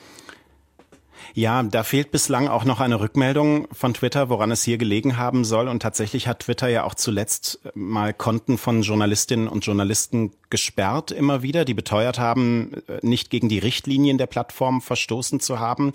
Ja, 1.33 1.63
da 1.63 1.83
fehlt 1.83 2.11
bislang 2.11 2.49
auch 2.49 2.65
noch 2.65 2.81
eine 2.81 3.01
Rückmeldung 3.01 3.67
von 3.73 3.95
Twitter, 3.95 4.29
woran 4.29 4.51
es 4.51 4.63
hier 4.63 4.79
gelegen 4.79 5.17
haben 5.17 5.45
soll. 5.45 5.69
Und 5.69 5.81
tatsächlich 5.81 6.29
hat 6.29 6.41
Twitter 6.41 6.69
ja 6.69 6.85
auch 6.85 6.95
zuletzt 6.95 7.61
mal 7.75 8.13
Konten 8.13 8.59
von 8.59 8.83
Journalistinnen 8.83 9.49
und 9.49 9.65
Journalisten 9.65 10.33
gesperrt 10.51 11.11
immer 11.11 11.43
wieder, 11.43 11.65
die 11.65 11.75
beteuert 11.75 12.19
haben, 12.19 12.83
nicht 13.03 13.31
gegen 13.31 13.49
die 13.49 13.59
Richtlinien 13.59 14.19
der 14.19 14.27
Plattform 14.27 14.81
verstoßen 14.81 15.41
zu 15.41 15.59
haben. 15.59 15.93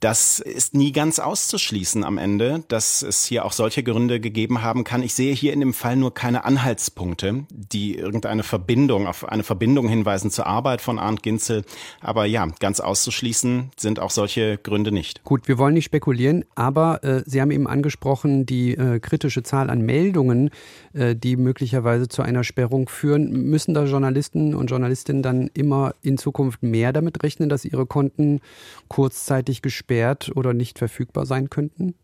Das 0.00 0.38
ist 0.38 0.74
nie 0.74 0.92
ganz 0.92 1.18
auszuschließen 1.18 2.04
am 2.04 2.18
Ende, 2.18 2.62
dass 2.68 3.02
es 3.02 3.24
hier 3.24 3.44
auch 3.44 3.50
solche 3.50 3.82
Gründe 3.82 4.20
gegeben 4.20 4.62
haben 4.62 4.84
kann. 4.84 5.02
Ich 5.02 5.12
sehe 5.12 5.34
hier 5.34 5.52
in 5.52 5.58
dem 5.58 5.74
Fall 5.74 5.96
nur 5.96 6.14
keine 6.14 6.44
Anhaltspunkte, 6.44 7.46
die 7.50 7.96
irgendeine 7.96 8.44
Verbindung, 8.44 9.08
auf 9.08 9.28
eine 9.28 9.42
Verbindung 9.42 9.88
hinweisen 9.88 10.30
zur 10.30 10.46
Arbeit 10.46 10.82
von 10.82 11.00
Arndt 11.00 11.24
Ginzel. 11.24 11.64
Aber 12.00 12.26
ja, 12.26 12.46
ganz 12.60 12.78
auszuschließen 12.78 13.72
sind 13.76 13.98
auch 13.98 14.12
solche 14.12 14.58
Gründe 14.58 14.92
nicht. 14.92 15.24
Gut, 15.24 15.48
wir 15.48 15.58
wollen 15.58 15.74
nicht 15.74 15.86
spekulieren, 15.86 16.44
aber 16.54 17.02
äh, 17.02 17.24
Sie 17.26 17.40
haben 17.40 17.50
eben 17.50 17.66
angesprochen, 17.66 18.46
die 18.46 18.74
äh, 18.74 19.00
kritische 19.00 19.42
Zahl 19.42 19.68
an 19.68 19.80
Meldungen, 19.80 20.50
äh, 20.92 21.16
die 21.16 21.34
möglicherweise 21.34 22.06
zu 22.06 22.22
einer 22.22 22.44
Sperrung 22.44 22.88
führen. 22.88 23.32
Müssen 23.50 23.74
da 23.74 23.82
Journalisten 23.82 24.54
und 24.54 24.70
Journalistinnen 24.70 25.24
dann 25.24 25.50
immer 25.54 25.96
in 26.02 26.18
Zukunft 26.18 26.62
mehr 26.62 26.92
damit 26.92 27.24
rechnen, 27.24 27.48
dass 27.48 27.64
ihre 27.64 27.84
Konten 27.84 28.40
kurzzeitig 28.86 29.60
gesperrt 29.60 29.87
gesperrt 29.88 30.30
oder 30.34 30.54
nicht 30.54 30.78
verfügbar 30.78 31.26
sein 31.26 31.50
könnten? 31.50 31.94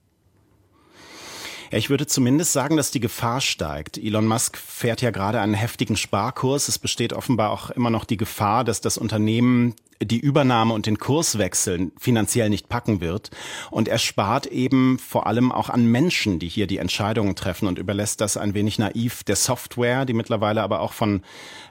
Ich 1.70 1.90
würde 1.90 2.06
zumindest 2.06 2.52
sagen, 2.52 2.76
dass 2.76 2.90
die 2.90 3.00
Gefahr 3.00 3.40
steigt. 3.40 3.98
Elon 3.98 4.26
Musk 4.26 4.56
fährt 4.56 5.02
ja 5.02 5.10
gerade 5.10 5.40
einen 5.40 5.54
heftigen 5.54 5.96
Sparkurs. 5.96 6.68
Es 6.68 6.78
besteht 6.78 7.12
offenbar 7.12 7.50
auch 7.50 7.70
immer 7.70 7.90
noch 7.90 8.04
die 8.04 8.16
Gefahr, 8.16 8.64
dass 8.64 8.80
das 8.80 8.96
Unternehmen 8.96 9.74
die 10.02 10.18
Übernahme 10.18 10.74
und 10.74 10.86
den 10.86 10.98
Kurswechsel 10.98 11.92
finanziell 11.98 12.50
nicht 12.50 12.68
packen 12.68 13.00
wird. 13.00 13.30
Und 13.70 13.88
er 13.88 13.98
spart 13.98 14.46
eben 14.46 14.98
vor 14.98 15.26
allem 15.26 15.52
auch 15.52 15.70
an 15.70 15.86
Menschen, 15.86 16.38
die 16.38 16.48
hier 16.48 16.66
die 16.66 16.78
Entscheidungen 16.78 17.36
treffen 17.36 17.68
und 17.68 17.78
überlässt 17.78 18.20
das 18.20 18.36
ein 18.36 18.54
wenig 18.54 18.78
naiv 18.78 19.24
der 19.24 19.36
Software, 19.36 20.04
die 20.04 20.14
mittlerweile 20.14 20.62
aber 20.62 20.80
auch 20.80 20.92
von, 20.92 21.22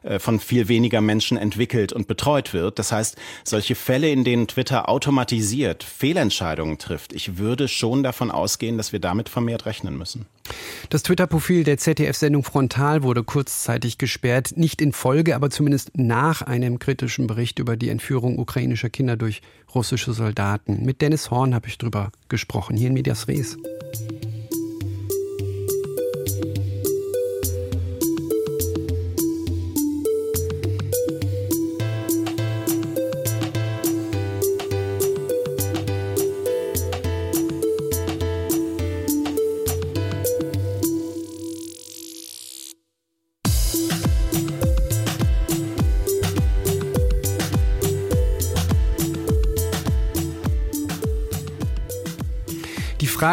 äh, 0.04 0.20
von 0.20 0.40
viel 0.40 0.68
weniger 0.68 1.02
Menschen 1.02 1.38
entwickelt 1.38 1.94
und 1.94 2.08
betreut 2.08 2.54
wird. 2.54 2.80
Das 2.80 2.92
heißt, 2.92 3.18
solche 3.44 3.76
Fälle, 3.76 4.10
in 4.10 4.24
denen 4.24 4.48
Twitter 4.48 4.90
automatisiert 4.90 5.84
Fehlentscheidungen 5.84 6.78
trifft, 6.78 7.14
ich 7.14 7.38
würde 7.38 7.68
schon 7.68 8.04
davon 8.04 8.32
ausgehen, 8.32 8.78
dass 8.78 8.92
wir 8.92 9.00
damit 9.00 9.30
vermehrt 9.30 9.66
rechnen 9.66 9.98
müssen. 9.98 10.26
Das 10.90 11.04
Twitter-Profil 11.04 11.64
der 11.64 11.78
ZDF-Sendung 11.78 12.44
Frontal 12.44 13.04
wurde 13.04 13.24
kurzzeitig 13.24 13.98
gesperrt, 13.98 14.54
nicht 14.56 14.82
in 14.82 14.92
Folge, 14.92 15.36
aber 15.36 15.50
zumindest 15.50 15.92
nach 15.98 16.42
einem 16.42 16.80
kritischen 16.80 17.28
Bericht 17.28 17.60
über 17.60 17.78
die 17.78 17.90
Entführung 17.90 18.38
ukrainischer 18.38 18.90
Kinder 18.90 19.16
durch 19.16 19.42
russische 19.74 20.14
Soldaten. 20.14 20.84
Mit 20.86 21.02
Dennis 21.02 21.32
Horn 21.32 21.56
habe 21.56 21.68
ich 21.68 21.78
drüber 21.78 22.12
gesprochen, 22.30 22.78
hier 22.78 22.88
in 22.88 22.94
Medias 22.94 23.28
Res. 23.28 23.58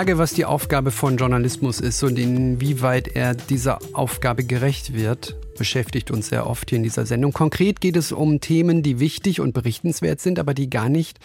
Frage, 0.00 0.16
was 0.16 0.33
die 0.33 0.47
Aufgabe 0.47 0.92
von 0.92 1.19
Journalismus 1.19 1.78
ist 1.78 2.02
und 2.02 2.19
inwieweit 2.19 3.09
er 3.09 3.35
dieser 3.35 3.80
Aufgabe 3.92 4.45
gerecht 4.45 4.95
wird, 4.95 5.37
beschäftigt 5.59 6.11
uns 6.11 6.30
sehr 6.30 6.47
oft 6.47 6.71
hier 6.71 6.78
in 6.78 6.83
dieser 6.83 7.04
Sendung. 7.04 7.35
Konkret 7.35 7.83
geht 7.83 7.99
es 7.99 8.11
um 8.11 8.40
Themen, 8.40 8.83
die 8.83 8.99
wichtig 8.99 9.42
und 9.42 9.52
berichtenswert 9.52 10.19
sind, 10.19 10.38
aber 10.38 10.54
die 10.54 10.71
gar 10.71 10.88
nicht 10.88 11.19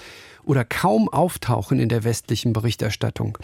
oder 0.43 0.65
kaum 0.65 1.07
auftauchen 1.07 1.79
in 1.79 1.87
der 1.87 2.03
westlichen 2.03 2.51
Berichterstattung. 2.51 3.37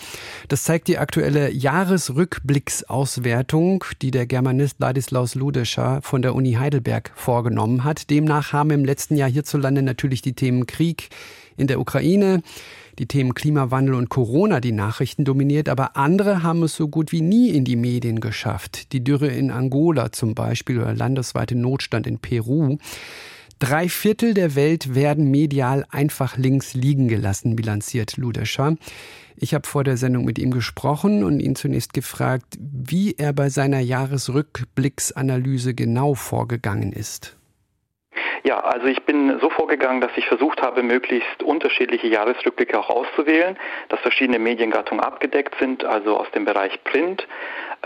Das 0.49 0.63
zeigt 0.63 0.89
die 0.89 0.97
aktuelle 0.97 1.49
Jahresrückblicksauswertung, 1.49 3.85
die 4.01 4.11
der 4.11 4.25
Germanist 4.25 4.81
Ladislaus 4.81 5.33
Ludescher 5.33 6.01
von 6.01 6.21
der 6.21 6.35
Uni 6.35 6.55
Heidelberg 6.55 7.13
vorgenommen 7.15 7.85
hat. 7.85 8.09
Demnach 8.09 8.51
haben 8.51 8.71
im 8.71 8.83
letzten 8.83 9.15
Jahr 9.15 9.29
hierzulande 9.29 9.81
natürlich 9.81 10.21
die 10.21 10.33
Themen 10.33 10.67
Krieg 10.67 11.07
in 11.55 11.67
der 11.67 11.79
Ukraine, 11.79 12.43
die 12.99 13.07
Themen 13.07 13.33
Klimawandel 13.33 13.95
und 13.95 14.09
Corona 14.09 14.59
die 14.59 14.71
Nachrichten 14.71 15.25
dominiert, 15.25 15.69
aber 15.69 15.95
andere 15.97 16.43
haben 16.43 16.63
es 16.63 16.75
so 16.75 16.87
gut 16.87 17.11
wie 17.11 17.21
nie 17.21 17.49
in 17.49 17.65
die 17.65 17.75
Medien 17.75 18.19
geschafft. 18.19 18.91
Die 18.93 19.03
Dürre 19.03 19.27
in 19.27 19.51
Angola 19.51 20.11
zum 20.11 20.35
Beispiel 20.35 20.79
oder 20.79 20.93
landesweite 20.93 21.55
Notstand 21.55 22.07
in 22.07 22.19
Peru. 22.19 22.77
Drei 23.59 23.89
Viertel 23.89 24.33
der 24.33 24.55
Welt 24.55 24.95
werden 24.95 25.29
medial 25.29 25.85
einfach 25.91 26.35
links 26.35 26.73
liegen 26.73 27.07
gelassen, 27.07 27.55
bilanziert 27.55 28.17
Ludescher. 28.17 28.75
Ich 29.35 29.53
habe 29.53 29.67
vor 29.67 29.83
der 29.83 29.97
Sendung 29.97 30.25
mit 30.25 30.39
ihm 30.39 30.51
gesprochen 30.51 31.23
und 31.23 31.39
ihn 31.39 31.55
zunächst 31.55 31.93
gefragt, 31.93 32.57
wie 32.59 33.13
er 33.17 33.33
bei 33.33 33.49
seiner 33.49 33.79
Jahresrückblicksanalyse 33.79 35.75
genau 35.75 36.15
vorgegangen 36.15 36.91
ist. 36.91 37.37
Ja, 38.43 38.59
also 38.59 38.87
ich 38.87 39.03
bin 39.03 39.39
so 39.39 39.49
vorgegangen, 39.51 40.01
dass 40.01 40.11
ich 40.15 40.25
versucht 40.25 40.63
habe, 40.63 40.81
möglichst 40.81 41.43
unterschiedliche 41.43 42.07
Jahresrückblicke 42.07 42.79
auch 42.79 42.89
auszuwählen, 42.89 43.55
dass 43.89 43.99
verschiedene 43.99 44.39
Mediengattungen 44.39 45.03
abgedeckt 45.03 45.55
sind, 45.59 45.85
also 45.85 46.17
aus 46.17 46.29
dem 46.31 46.45
Bereich 46.45 46.83
Print, 46.83 47.27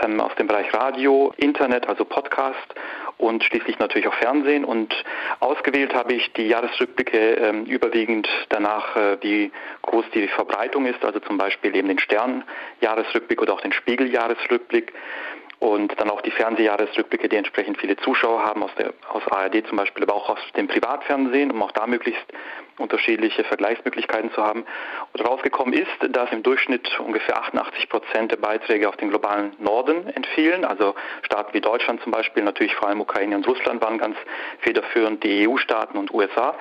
ähm, 0.02 0.18
aus 0.18 0.34
dem 0.36 0.46
Bereich 0.46 0.72
Radio, 0.72 1.34
Internet, 1.36 1.88
also 1.88 2.06
Podcast 2.06 2.74
und 3.18 3.44
schließlich 3.44 3.78
natürlich 3.78 4.08
auch 4.08 4.14
Fernsehen. 4.14 4.64
Und 4.64 4.94
ausgewählt 5.40 5.94
habe 5.94 6.14
ich 6.14 6.32
die 6.32 6.48
Jahresrückblicke 6.48 7.18
ähm, 7.18 7.64
überwiegend 7.66 8.28
danach, 8.48 8.96
äh, 8.96 9.18
wie 9.20 9.52
groß 9.82 10.06
die 10.14 10.26
Verbreitung 10.28 10.86
ist, 10.86 11.04
also 11.04 11.20
zum 11.20 11.36
Beispiel 11.36 11.76
eben 11.76 11.88
den 11.88 11.98
Stern-Jahresrückblick 11.98 13.42
oder 13.42 13.52
auch 13.52 13.60
den 13.60 13.72
Spiegel-Jahresrückblick 13.72 14.92
und 15.58 15.98
dann 15.98 16.10
auch 16.10 16.20
die 16.20 16.30
Fernsehjahresrückblicke, 16.30 17.28
die 17.28 17.36
entsprechend 17.36 17.78
viele 17.78 17.96
Zuschauer 17.96 18.42
haben, 18.42 18.62
aus, 18.62 18.70
der, 18.78 18.92
aus 19.08 19.26
ARD 19.28 19.66
zum 19.66 19.76
Beispiel, 19.76 20.02
aber 20.02 20.14
auch 20.14 20.28
aus 20.28 20.38
dem 20.56 20.68
Privatfernsehen, 20.68 21.50
um 21.50 21.62
auch 21.62 21.72
da 21.72 21.86
möglichst 21.86 22.24
unterschiedliche 22.78 23.44
Vergleichsmöglichkeiten 23.44 24.30
zu 24.32 24.42
haben. 24.42 24.64
Und 25.12 25.26
rausgekommen 25.26 25.74
ist, 25.74 25.88
dass 26.10 26.30
im 26.32 26.42
Durchschnitt 26.42 26.88
ungefähr 27.00 27.38
88 27.38 27.88
Prozent 27.88 28.32
der 28.32 28.36
Beiträge 28.36 28.88
auf 28.88 28.96
den 28.96 29.10
globalen 29.10 29.52
Norden 29.58 30.06
entfielen. 30.08 30.64
Also 30.64 30.94
Staaten 31.22 31.54
wie 31.54 31.60
Deutschland 31.60 32.02
zum 32.02 32.12
Beispiel, 32.12 32.42
natürlich 32.42 32.74
vor 32.74 32.88
allem 32.88 33.00
Ukraine 33.00 33.36
und 33.36 33.46
Russland 33.46 33.82
waren 33.82 33.98
ganz 33.98 34.16
federführend, 34.60 35.24
die 35.24 35.48
EU-Staaten 35.48 35.96
und 35.96 36.12
USA. 36.12 36.54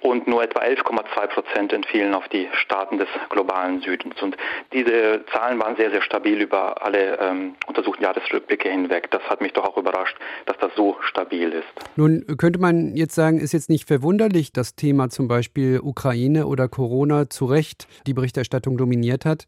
Und 0.00 0.26
nur 0.26 0.42
etwa 0.42 0.60
11,2 0.60 1.26
Prozent 1.28 1.72
entfielen 1.72 2.14
auf 2.14 2.26
die 2.28 2.48
Staaten 2.54 2.98
des 2.98 3.08
globalen 3.28 3.80
Südens. 3.82 4.20
Und 4.22 4.36
diese 4.72 5.24
Zahlen 5.32 5.60
waren 5.60 5.76
sehr, 5.76 5.90
sehr 5.90 6.02
stabil 6.02 6.40
über 6.40 6.82
alle 6.82 7.18
ähm, 7.18 7.54
untersuchten 7.66 8.02
Jahresrückblicke 8.02 8.68
hinweg. 8.68 9.10
Das 9.10 9.22
hat 9.28 9.40
mich 9.40 9.52
doch 9.52 9.64
auch 9.64 9.76
überrascht, 9.76 10.16
dass 10.46 10.56
das 10.58 10.70
so 10.74 10.96
stabil 11.02 11.52
ist. 11.52 11.66
Nun 11.96 12.24
könnte 12.38 12.58
man 12.58 12.96
jetzt 12.96 13.14
sagen, 13.14 13.38
ist 13.38 13.52
jetzt 13.52 13.68
nicht 13.68 13.86
verwunderlich, 13.86 14.52
das 14.52 14.74
Thema 14.74 15.10
zum 15.10 15.28
Beispiel 15.28 15.59
Beispiel 15.60 15.80
Ukraine 15.82 16.46
oder 16.46 16.68
Corona 16.68 17.28
zu 17.28 17.44
Recht 17.44 17.86
die 18.06 18.14
Berichterstattung 18.14 18.78
dominiert 18.78 19.26
hat. 19.26 19.46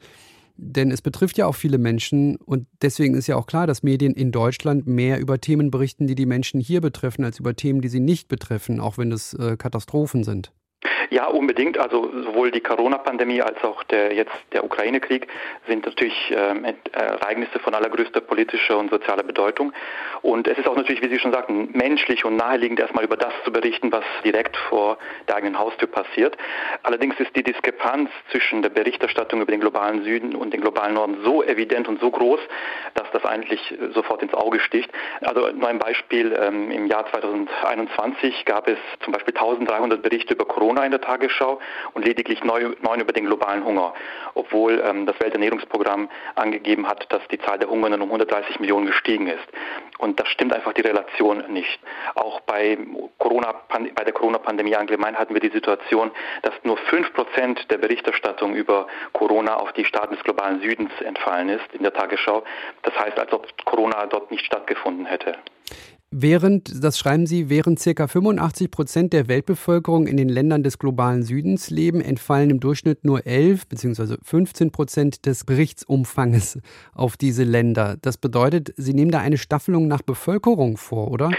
Denn 0.59 0.90
es 0.90 1.00
betrifft 1.00 1.38
ja 1.38 1.47
auch 1.47 1.54
viele 1.54 1.78
Menschen 1.78 2.37
und 2.37 2.66
deswegen 2.83 3.14
ist 3.14 3.26
ja 3.26 3.37
auch 3.37 3.47
klar, 3.47 3.66
dass 3.66 3.83
Medien 3.83 4.12
in 4.12 4.31
Deutschland 4.31 4.87
mehr 4.87 5.19
über 5.19 5.40
Themen 5.40 5.71
berichten, 5.71 6.07
die 6.07 6.14
die 6.14 6.26
Menschen 6.26 6.61
hier 6.61 6.83
betreffen, 6.83 7.25
als 7.25 7.38
über 7.38 7.57
Themen, 7.57 7.81
die 7.81 7.88
sie 7.88 8.00
nicht 8.00 8.28
betreffen, 8.28 8.78
auch 8.78 8.99
wenn 8.99 9.11
es 9.11 9.33
äh, 9.33 9.57
Katastrophen 9.57 10.25
sind. 10.25 10.52
Ja, 11.11 11.26
unbedingt. 11.26 11.78
Also 11.78 12.11
sowohl 12.25 12.50
die 12.50 12.61
Corona-Pandemie 12.61 13.42
als 13.42 13.62
auch 13.64 13.82
der 13.85 14.14
jetzt 14.14 14.32
der 14.52 14.64
Ukraine-Krieg 14.64 15.26
sind 15.66 15.87
natürlich 15.87 16.35
ähm, 16.35 16.64
Ereignisse 16.92 17.59
von 17.59 17.75
allergrößter 17.75 18.21
politischer 18.21 18.78
und 18.78 18.90
sozialer 18.90 19.23
Bedeutung. 19.23 19.73
Und 20.23 20.47
es 20.47 20.59
ist 20.59 20.68
auch 20.68 20.76
natürlich, 20.76 21.02
wie 21.02 21.09
Sie 21.09 21.18
schon 21.18 21.32
sagten, 21.32 21.71
menschlich 21.73 22.25
und 22.25 22.37
naheliegend, 22.37 22.80
erstmal 22.80 23.04
über 23.04 23.16
das 23.16 23.32
zu 23.44 23.52
berichten, 23.52 23.90
was 23.90 24.04
direkt 24.25 24.56
vor 24.56 24.99
der 25.28 25.37
eigenen 25.37 25.59
Haustür 25.59 25.88
passiert. 25.88 26.37
Allerdings 26.82 27.18
ist 27.18 27.35
die 27.35 27.42
Diskrepanz 27.42 28.11
zwischen 28.30 28.62
der 28.62 28.71
Berichterstattung 28.71 29.40
über 29.40 29.50
den 29.50 29.61
globalen 29.61 30.04
Süden 30.04 30.35
und 30.35 30.52
den 30.52 30.61
globalen 30.61 30.94
Norden 30.94 31.18
so 31.25 31.42
evident 31.42 31.88
und 31.88 32.00
so 32.00 32.11
groß, 32.11 32.40
dass 32.94 33.11
das 33.12 33.25
eigentlich 33.25 33.75
sofort 33.94 34.23
ins 34.23 34.35
Auge 34.35 34.61
sticht. 34.61 34.90
Also 35.21 35.49
nur 35.50 35.68
ein 35.68 35.78
Beispiel. 35.78 36.37
Ähm, 36.40 36.71
Im 36.71 36.87
Jahr 36.87 37.06
2021 37.11 38.44
gab 38.44 38.68
es 38.68 38.78
zum 39.02 39.12
Beispiel 39.12 39.35
1300 39.35 40.02
Berichte 40.02 40.35
über 40.35 40.44
Corona 40.44 40.82
der 40.92 41.00
Tagesschau 41.00 41.58
und 41.94 42.04
lediglich 42.04 42.42
neun 42.44 43.00
über 43.00 43.12
den 43.12 43.26
globalen 43.26 43.64
Hunger, 43.64 43.94
obwohl 44.34 44.82
ähm, 44.84 45.06
das 45.06 45.18
Welternährungsprogramm 45.20 46.08
angegeben 46.34 46.88
hat, 46.88 47.11
dass 47.12 47.26
die 47.28 47.38
Zahl 47.38 47.58
der 47.58 47.68
Hungernden 47.68 48.02
um 48.02 48.08
130 48.08 48.61
Millionen 48.61 48.87
gestiegen 48.87 49.26
ist. 49.26 49.46
Und 49.99 50.20
das 50.20 50.28
stimmt 50.28 50.52
einfach 50.52 50.72
die 50.72 50.82
Relation 50.82 51.44
nicht. 51.52 51.80
Auch 52.14 52.40
bei, 52.40 52.78
Corona, 53.18 53.54
bei 53.68 54.04
der 54.04 54.12
Corona-Pandemie 54.12 54.76
allgemein 54.76 55.18
hatten 55.18 55.34
wir 55.34 55.40
die 55.40 55.50
Situation, 55.50 56.11
dass 56.42 56.54
nur 56.62 56.76
5% 56.76 57.68
der 57.68 57.78
Berichterstattung 57.78 58.54
über 58.54 58.87
Corona 59.12 59.56
auf 59.56 59.72
die 59.72 59.84
Staaten 59.84 60.14
des 60.14 60.25
globalen 60.25 60.61
Südens 60.61 60.92
entfallen 61.00 61.49
ist 61.49 61.72
in 61.72 61.82
der 61.82 61.92
Tagesschau. 61.92 62.42
Das 62.82 62.99
heißt, 62.99 63.18
als 63.18 63.32
ob 63.32 63.46
Corona 63.64 64.06
dort 64.06 64.30
nicht 64.30 64.44
stattgefunden 64.44 65.06
hätte. 65.06 65.38
Während, 66.14 66.85
das 66.85 66.99
schreiben 66.99 67.25
Sie, 67.25 67.49
während 67.49 67.83
ca. 67.83 68.07
85 68.07 68.71
Prozent 68.71 69.14
der 69.14 69.28
Weltbevölkerung 69.28 70.07
in 70.07 70.19
den 70.19 70.28
Ländern 70.28 70.62
des 70.62 70.78
globalen 70.78 71.23
Südens 71.23 71.71
leben, 71.71 72.02
entfallen 72.02 72.50
im 72.50 72.61
Durchschnitt 72.61 73.02
nur 73.02 73.26
11 73.26 73.66
bzw. 73.66 74.16
15 74.23 74.73
Prozent 74.73 75.25
des 75.25 75.47
Berichtsumfanges 75.47 76.61
auf 76.95 77.16
diese 77.16 77.45
Länder. 77.45 77.97
Das 78.02 78.19
bedeutet, 78.19 78.75
Sie 78.76 78.92
nehmen 78.92 79.11
da 79.11 79.21
eine 79.21 79.38
Staffelung 79.38 79.88
nach 79.88 80.02
Bevölkerung 80.02 80.76
vor, 80.76 81.11
oder? 81.11 81.31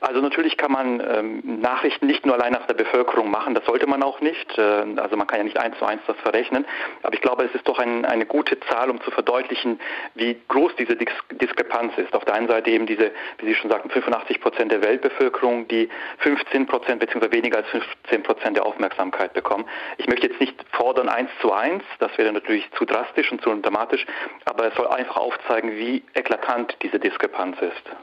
Also 0.00 0.22
natürlich 0.22 0.56
kann 0.56 0.72
man 0.72 1.00
ähm, 1.00 1.60
Nachrichten 1.60 2.06
nicht 2.06 2.24
nur 2.24 2.34
allein 2.34 2.52
nach 2.52 2.66
der 2.66 2.74
Bevölkerung 2.74 3.30
machen, 3.30 3.54
das 3.54 3.66
sollte 3.66 3.86
man 3.86 4.02
auch 4.02 4.20
nicht. 4.20 4.58
Äh, 4.58 4.62
also 4.96 5.16
man 5.16 5.26
kann 5.26 5.38
ja 5.40 5.44
nicht 5.44 5.58
eins 5.58 5.78
zu 5.78 5.84
eins 5.84 6.00
das 6.06 6.16
verrechnen. 6.22 6.64
Aber 7.02 7.14
ich 7.14 7.20
glaube, 7.20 7.44
es 7.44 7.54
ist 7.54 7.68
doch 7.68 7.78
ein, 7.78 8.06
eine 8.06 8.24
gute 8.24 8.58
Zahl, 8.60 8.90
um 8.90 9.00
zu 9.02 9.10
verdeutlichen, 9.10 9.78
wie 10.14 10.40
groß 10.48 10.72
diese 10.78 10.96
Dis 10.96 11.12
Diskrepanz 11.32 11.92
ist. 11.98 12.14
Auf 12.14 12.24
der 12.24 12.34
einen 12.34 12.48
Seite 12.48 12.70
eben 12.70 12.86
diese, 12.86 13.12
wie 13.38 13.46
Sie 13.46 13.54
schon 13.54 13.70
sagten, 13.70 13.90
85 13.90 14.21
Prozent 14.40 14.72
der 14.72 14.82
Weltbevölkerung, 14.82 15.68
die 15.68 15.88
15 16.18 16.66
Prozent 16.66 17.00
bzw. 17.00 17.32
weniger 17.32 17.58
als 17.58 17.68
15 17.68 18.22
Prozent 18.22 18.56
der 18.56 18.66
Aufmerksamkeit 18.66 19.32
bekommen. 19.32 19.64
Ich 19.98 20.06
möchte 20.06 20.26
jetzt 20.26 20.40
nicht 20.40 20.54
fordern 20.72 21.08
eins 21.08 21.30
zu 21.40 21.52
eins, 21.52 21.82
das 21.98 22.16
wäre 22.18 22.32
natürlich 22.32 22.68
zu 22.78 22.84
drastisch 22.84 23.30
und 23.32 23.42
zu 23.42 23.54
dramatisch, 23.54 24.06
aber 24.44 24.68
es 24.68 24.74
soll 24.74 24.88
einfach 24.88 25.16
aufzeigen, 25.16 25.72
wie 25.76 26.02
eklatant 26.14 26.76
diese 26.82 26.98
Diskrepanz 26.98 27.56
ist. 27.60 27.96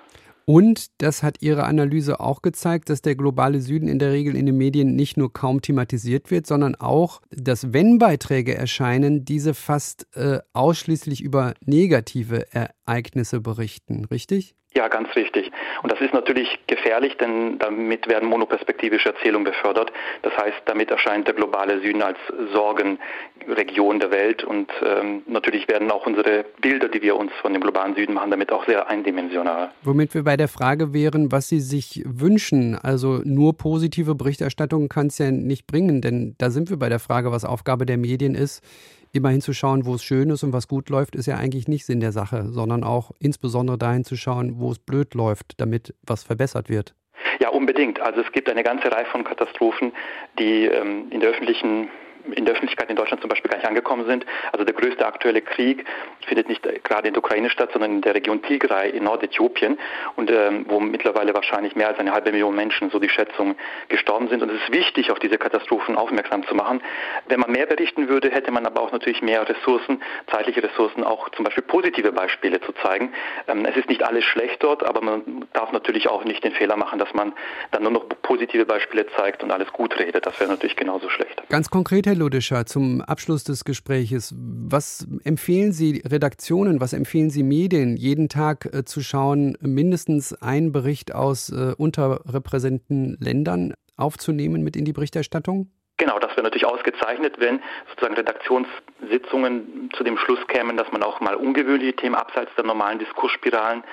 Und 0.51 0.87
das 0.97 1.21
hat 1.21 1.43
Ihre 1.43 1.65
Analyse 1.65 2.19
auch 2.19 2.41
gezeigt, 2.41 2.89
dass 2.89 3.03
der 3.03 3.13
globale 3.13 3.61
Süden 3.61 3.87
in 3.87 3.99
der 3.99 4.11
Regel 4.11 4.35
in 4.35 4.47
den 4.47 4.57
Medien 4.57 4.95
nicht 4.95 5.15
nur 5.15 5.31
kaum 5.31 5.61
thematisiert 5.61 6.31
wird, 6.31 6.47
sondern 6.47 6.73
auch, 6.73 7.21
dass 7.29 7.71
wenn 7.71 7.99
Beiträge 7.99 8.55
erscheinen, 8.55 9.25
diese 9.25 9.53
fast 9.53 10.07
äh, 10.15 10.39
ausschließlich 10.53 11.21
über 11.21 11.53
negative 11.63 12.51
Ereignisse 12.89 13.39
berichten, 13.39 14.05
richtig? 14.05 14.55
Ja, 14.75 14.87
ganz 14.87 15.15
richtig. 15.15 15.51
Und 15.81 15.91
das 15.91 15.99
ist 15.99 16.13
natürlich 16.13 16.47
gefährlich, 16.67 17.17
denn 17.17 17.57
damit 17.57 18.07
werden 18.07 18.29
monoperspektivische 18.29 19.09
Erzählungen 19.09 19.45
befördert. 19.45 19.91
Das 20.21 20.31
heißt, 20.37 20.61
damit 20.65 20.91
erscheint 20.91 21.27
der 21.27 21.33
globale 21.33 21.81
Süden 21.81 22.03
als 22.03 22.19
Sorgenregion 22.53 23.99
der 23.99 24.11
Welt 24.11 24.43
und 24.43 24.69
ähm, 24.85 25.23
natürlich 25.25 25.67
werden 25.67 25.89
auch 25.89 26.05
unsere 26.05 26.45
Bilder, 26.61 26.87
die 26.87 27.01
wir 27.01 27.15
uns 27.15 27.31
von 27.41 27.53
dem 27.53 27.63
globalen 27.63 27.95
Süden 27.95 28.13
machen, 28.13 28.29
damit 28.29 28.51
auch 28.51 28.67
sehr 28.67 28.87
eindimensional. 28.87 29.71
Womit 29.81 30.13
wir 30.13 30.23
bei 30.23 30.37
der 30.37 30.47
Frage 30.47 30.93
wären, 30.93 31.31
was 31.31 31.49
Sie 31.49 31.61
sich 31.61 32.03
wünschen. 32.05 32.75
Also 32.75 33.21
nur 33.23 33.57
positive 33.57 34.13
Berichterstattung 34.13 34.87
kann 34.87 35.07
es 35.07 35.17
ja 35.17 35.31
nicht 35.31 35.65
bringen, 35.65 36.01
denn 36.01 36.35
da 36.37 36.51
sind 36.51 36.69
wir 36.69 36.77
bei 36.77 36.89
der 36.89 36.99
Frage, 36.99 37.31
was 37.31 37.43
Aufgabe 37.43 37.87
der 37.87 37.97
Medien 37.97 38.35
ist 38.35 38.63
immer 39.11 39.29
hinzuschauen, 39.29 39.85
wo 39.85 39.95
es 39.95 40.03
schön 40.03 40.29
ist 40.29 40.43
und 40.43 40.53
was 40.53 40.67
gut 40.67 40.89
läuft, 40.89 41.15
ist 41.15 41.25
ja 41.25 41.35
eigentlich 41.35 41.67
nicht 41.67 41.85
Sinn 41.85 41.99
der 41.99 42.11
Sache, 42.11 42.47
sondern 42.49 42.83
auch 42.83 43.11
insbesondere 43.19 43.77
dahin 43.77 44.03
zu 44.03 44.15
schauen, 44.15 44.59
wo 44.59 44.71
es 44.71 44.79
blöd 44.79 45.13
läuft, 45.13 45.59
damit 45.59 45.93
was 46.05 46.23
verbessert 46.23 46.69
wird. 46.69 46.93
Ja, 47.39 47.49
unbedingt. 47.49 47.99
Also 47.99 48.21
es 48.21 48.31
gibt 48.31 48.49
eine 48.49 48.63
ganze 48.63 48.91
Reihe 48.91 49.05
von 49.05 49.23
Katastrophen, 49.23 49.91
die 50.37 50.65
ähm, 50.65 51.07
in 51.11 51.19
der 51.19 51.29
öffentlichen 51.29 51.89
in 52.31 52.45
der 52.45 52.53
Öffentlichkeit 52.53 52.89
in 52.89 52.95
Deutschland 52.95 53.21
zum 53.21 53.29
Beispiel 53.29 53.49
gar 53.49 53.57
nicht 53.57 53.67
angekommen 53.67 54.05
sind. 54.05 54.25
Also 54.51 54.65
der 54.65 54.73
größte 54.73 55.05
aktuelle 55.05 55.41
Krieg 55.41 55.85
findet 56.27 56.49
nicht 56.49 56.63
gerade 56.83 57.07
in 57.07 57.13
der 57.13 57.23
Ukraine 57.23 57.49
statt, 57.49 57.69
sondern 57.71 57.91
in 57.91 58.01
der 58.01 58.15
Region 58.15 58.41
Tigray 58.41 58.89
in 58.89 59.03
Nordäthiopien 59.03 59.77
und 60.15 60.29
ähm, 60.29 60.65
wo 60.67 60.79
mittlerweile 60.79 61.33
wahrscheinlich 61.33 61.75
mehr 61.75 61.87
als 61.87 61.99
eine 61.99 62.11
halbe 62.11 62.31
Million 62.31 62.55
Menschen, 62.55 62.89
so 62.89 62.99
die 62.99 63.09
Schätzung, 63.09 63.55
gestorben 63.87 64.27
sind. 64.29 64.41
Und 64.41 64.49
es 64.51 64.61
ist 64.61 64.73
wichtig, 64.73 65.11
auf 65.11 65.19
diese 65.19 65.37
Katastrophen 65.37 65.95
aufmerksam 65.95 66.45
zu 66.47 66.55
machen. 66.55 66.81
Wenn 67.27 67.39
man 67.39 67.51
mehr 67.51 67.65
berichten 67.65 68.09
würde, 68.09 68.29
hätte 68.29 68.51
man 68.51 68.65
aber 68.65 68.81
auch 68.81 68.91
natürlich 68.91 69.21
mehr 69.21 69.47
Ressourcen, 69.47 70.01
zeitliche 70.31 70.63
Ressourcen, 70.63 71.03
auch 71.03 71.29
zum 71.29 71.45
Beispiel 71.45 71.63
positive 71.63 72.11
Beispiele 72.11 72.61
zu 72.61 72.73
zeigen. 72.83 73.13
Ähm, 73.47 73.65
es 73.65 73.75
ist 73.75 73.89
nicht 73.89 74.03
alles 74.03 74.23
schlecht 74.25 74.63
dort, 74.63 74.83
aber 74.83 75.01
man 75.01 75.45
darf 75.53 75.71
natürlich 75.71 76.09
auch 76.09 76.23
nicht 76.23 76.43
den 76.43 76.53
Fehler 76.53 76.77
machen, 76.77 76.99
dass 76.99 77.13
man 77.13 77.33
dann 77.71 77.83
nur 77.83 77.91
noch 77.91 78.09
positive 78.21 78.65
Beispiele 78.65 79.07
zeigt 79.15 79.43
und 79.43 79.51
alles 79.51 79.71
gut 79.71 79.97
redet. 79.99 80.25
Das 80.25 80.39
wäre 80.39 80.49
natürlich 80.49 80.75
genauso 80.75 81.09
schlecht. 81.09 81.41
Ganz 81.49 81.69
konkret, 81.69 82.05
Herr 82.09 82.15
Ludischer, 82.15 82.65
zum 82.65 83.01
Abschluss 83.01 83.43
des 83.43 83.65
Gespräches. 83.65 84.33
Was 84.35 85.07
empfehlen 85.23 85.71
Sie 85.71 86.01
Redaktionen, 86.03 86.81
was 86.81 86.93
empfehlen 86.93 87.29
Sie 87.29 87.43
Medien, 87.43 87.97
jeden 87.97 88.29
Tag 88.29 88.65
äh, 88.73 88.83
zu 88.83 89.01
schauen, 89.01 89.55
mindestens 89.61 90.33
einen 90.41 90.71
Bericht 90.71 91.13
aus 91.13 91.51
äh, 91.51 91.75
unterrepräsentierten 91.77 93.15
Ländern 93.19 93.75
aufzunehmen 93.95 94.63
mit 94.63 94.75
in 94.75 94.85
die 94.85 94.93
Berichterstattung? 94.93 95.69
Genau, 95.97 96.17
das 96.17 96.31
wäre 96.31 96.41
natürlich 96.41 96.65
ausgezeichnet, 96.65 97.35
wenn 97.37 97.61
sozusagen 97.89 98.15
Redaktionssitzungen 98.15 99.91
zu 99.95 100.03
dem 100.03 100.17
Schluss 100.17 100.39
kämen, 100.47 100.77
dass 100.77 100.91
man 100.91 101.03
auch 101.03 101.19
mal 101.19 101.35
ungewöhnliche 101.35 101.95
Themen 101.95 102.15
abseits 102.15 102.49
der 102.55 102.65
normalen 102.65 102.97
Diskursspiralen 102.97 103.83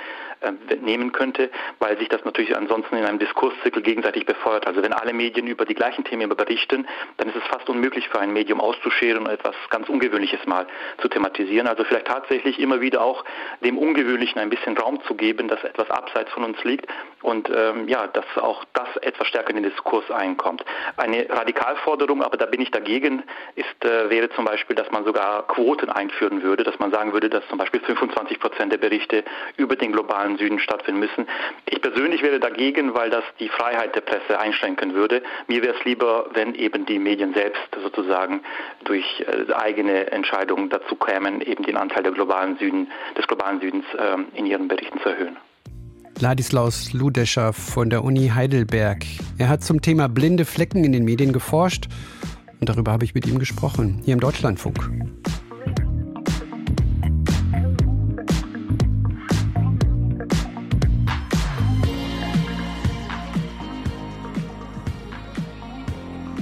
nehmen 0.80 1.12
könnte, 1.12 1.50
weil 1.78 1.98
sich 1.98 2.08
das 2.08 2.24
natürlich 2.24 2.56
ansonsten 2.56 2.96
in 2.96 3.04
einem 3.04 3.18
Diskurszirkel 3.18 3.82
gegenseitig 3.82 4.26
befeuert. 4.26 4.66
Also 4.66 4.82
wenn 4.82 4.92
alle 4.92 5.12
Medien 5.12 5.46
über 5.46 5.64
die 5.64 5.74
gleichen 5.74 6.04
Themen 6.04 6.28
berichten, 6.28 6.86
dann 7.16 7.28
ist 7.28 7.36
es 7.36 7.44
fast 7.44 7.68
unmöglich 7.68 8.08
für 8.08 8.20
ein 8.20 8.32
Medium 8.32 8.60
auszuscheren 8.60 9.26
und 9.26 9.30
etwas 9.30 9.54
ganz 9.70 9.88
Ungewöhnliches 9.88 10.44
mal 10.46 10.66
zu 10.98 11.08
thematisieren. 11.08 11.66
Also 11.66 11.84
vielleicht 11.84 12.06
tatsächlich 12.06 12.58
immer 12.58 12.80
wieder 12.80 13.02
auch 13.02 13.24
dem 13.64 13.78
Ungewöhnlichen 13.78 14.40
ein 14.40 14.50
bisschen 14.50 14.76
Raum 14.76 15.00
zu 15.06 15.14
geben, 15.14 15.48
dass 15.48 15.62
etwas 15.64 15.90
abseits 15.90 16.30
von 16.32 16.44
uns 16.44 16.62
liegt 16.64 16.86
und 17.22 17.50
ähm, 17.54 17.88
ja, 17.88 18.06
dass 18.06 18.24
auch 18.36 18.64
das 18.72 18.96
etwas 18.98 19.26
stärker 19.28 19.50
in 19.50 19.56
den 19.56 19.70
Diskurs 19.70 20.10
einkommt. 20.10 20.64
Eine 20.96 21.28
Radikalforderung, 21.28 22.22
aber 22.22 22.36
da 22.36 22.46
bin 22.46 22.60
ich 22.60 22.70
dagegen, 22.70 23.22
ist, 23.54 23.84
äh, 23.84 24.10
wäre 24.10 24.28
zum 24.30 24.44
Beispiel, 24.44 24.76
dass 24.76 24.90
man 24.90 25.04
sogar 25.04 25.46
Quoten 25.46 25.90
einführen 25.90 26.42
würde, 26.42 26.64
dass 26.64 26.78
man 26.78 26.90
sagen 26.90 27.12
würde, 27.12 27.28
dass 27.28 27.46
zum 27.48 27.58
Beispiel 27.58 27.80
25 27.80 28.38
Prozent 28.38 28.72
der 28.72 28.78
Berichte 28.78 29.24
über 29.56 29.76
den 29.76 29.92
globalen 29.92 30.25
Süden 30.36 30.58
stattfinden 30.58 31.00
müssen. 31.00 31.26
Ich 31.66 31.80
persönlich 31.80 32.22
wäre 32.22 32.40
dagegen, 32.40 32.94
weil 32.94 33.10
das 33.10 33.22
die 33.38 33.48
Freiheit 33.48 33.94
der 33.94 34.00
Presse 34.00 34.38
einschränken 34.38 34.94
würde. 34.94 35.22
Mir 35.46 35.62
wäre 35.62 35.76
es 35.78 35.84
lieber, 35.84 36.26
wenn 36.34 36.54
eben 36.54 36.84
die 36.86 36.98
Medien 36.98 37.32
selbst 37.34 37.62
sozusagen 37.82 38.40
durch 38.84 39.04
äh, 39.20 39.52
eigene 39.52 40.10
Entscheidungen 40.10 40.68
dazu 40.68 40.96
kämen, 40.96 41.40
eben 41.40 41.62
den 41.62 41.76
Anteil 41.76 42.02
der 42.02 42.12
globalen 42.12 42.58
Süden, 42.58 42.88
des 43.16 43.26
globalen 43.26 43.60
Südens 43.60 43.84
äh, 43.96 44.38
in 44.38 44.46
ihren 44.46 44.68
Berichten 44.68 45.00
zu 45.00 45.10
erhöhen. 45.10 45.36
Ladislaus 46.18 46.92
Ludescher 46.94 47.52
von 47.52 47.90
der 47.90 48.02
Uni 48.02 48.32
Heidelberg. 48.34 49.04
Er 49.38 49.48
hat 49.48 49.62
zum 49.62 49.82
Thema 49.82 50.08
blinde 50.08 50.46
Flecken 50.46 50.82
in 50.82 50.92
den 50.92 51.04
Medien 51.04 51.32
geforscht 51.32 51.88
und 52.58 52.68
darüber 52.68 52.92
habe 52.92 53.04
ich 53.04 53.14
mit 53.14 53.26
ihm 53.26 53.38
gesprochen, 53.38 54.00
hier 54.04 54.14
im 54.14 54.20
Deutschlandfunk. 54.20 54.78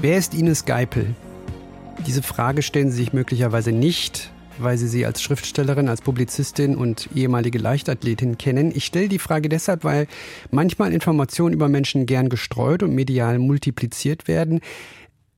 Wer 0.05 0.19
ist 0.19 0.35
Ines 0.35 0.67
Geipel? 0.67 1.15
Diese 2.07 2.23
Frage 2.23 2.61
stellen 2.61 2.91
Sie 2.91 2.99
sich 2.99 3.15
möglicherweise 3.15 3.73
nicht, 3.73 4.31
weil 4.59 4.77
Sie 4.77 4.87
sie 4.87 5.07
als 5.07 5.23
Schriftstellerin, 5.23 5.89
als 5.89 6.03
Publizistin 6.03 6.77
und 6.77 7.09
ehemalige 7.15 7.57
Leichtathletin 7.57 8.37
kennen. 8.37 8.71
Ich 8.77 8.85
stelle 8.85 9.09
die 9.09 9.19
Frage 9.19 9.49
deshalb, 9.49 9.83
weil 9.83 10.07
manchmal 10.51 10.93
Informationen 10.93 11.55
über 11.55 11.71
Menschen 11.71 12.05
gern 12.05 12.29
gestreut 12.29 12.83
und 12.83 12.95
medial 12.95 13.39
multipliziert 13.39 14.29
werden, 14.29 14.61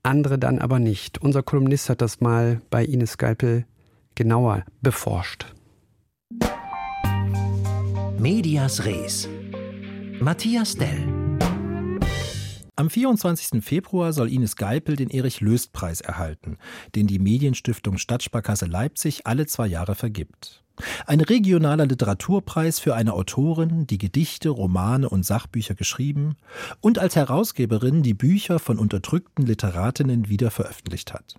andere 0.02 0.36
dann 0.36 0.58
aber 0.58 0.80
nicht. 0.80 1.18
Unser 1.18 1.44
Kolumnist 1.44 1.88
hat 1.88 2.02
das 2.02 2.20
mal 2.20 2.60
bei 2.68 2.84
Ines 2.84 3.12
Skalpel 3.12 3.66
genauer 4.16 4.64
beforscht. 4.82 5.46
Medias 8.18 8.84
Res. 8.84 9.28
Matthias 10.18 10.74
Dell. 10.74 11.15
Am 12.78 12.90
24. 12.90 13.64
Februar 13.64 14.12
soll 14.12 14.30
Ines 14.30 14.56
Geipel 14.56 14.96
den 14.96 15.08
Erich-Löst-Preis 15.08 16.02
erhalten, 16.02 16.58
den 16.94 17.06
die 17.06 17.18
Medienstiftung 17.18 17.96
Stadtsparkasse 17.96 18.66
Leipzig 18.66 19.26
alle 19.26 19.46
zwei 19.46 19.66
Jahre 19.66 19.94
vergibt. 19.94 20.62
Ein 21.06 21.22
regionaler 21.22 21.86
Literaturpreis 21.86 22.78
für 22.78 22.94
eine 22.94 23.14
Autorin, 23.14 23.86
die 23.86 23.96
Gedichte, 23.96 24.50
Romane 24.50 25.08
und 25.08 25.24
Sachbücher 25.24 25.74
geschrieben 25.74 26.36
und 26.82 26.98
als 26.98 27.16
Herausgeberin 27.16 28.02
die 28.02 28.12
Bücher 28.12 28.58
von 28.58 28.78
unterdrückten 28.78 29.46
Literatinnen 29.46 30.28
wieder 30.28 30.50
veröffentlicht 30.50 31.14
hat. 31.14 31.36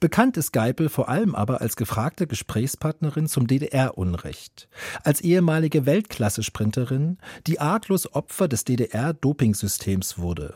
Bekannt 0.00 0.36
ist 0.36 0.52
Geipel 0.52 0.88
vor 0.88 1.08
allem 1.08 1.34
aber 1.34 1.60
als 1.60 1.76
gefragte 1.76 2.26
Gesprächspartnerin 2.26 3.26
zum 3.26 3.46
DDR-Unrecht, 3.46 4.68
als 5.02 5.20
ehemalige 5.20 5.86
Weltklasse-Sprinterin, 5.86 7.18
die 7.46 7.60
arglos 7.60 8.12
Opfer 8.14 8.48
des 8.48 8.64
DDR-Dopingsystems 8.64 10.18
wurde, 10.18 10.54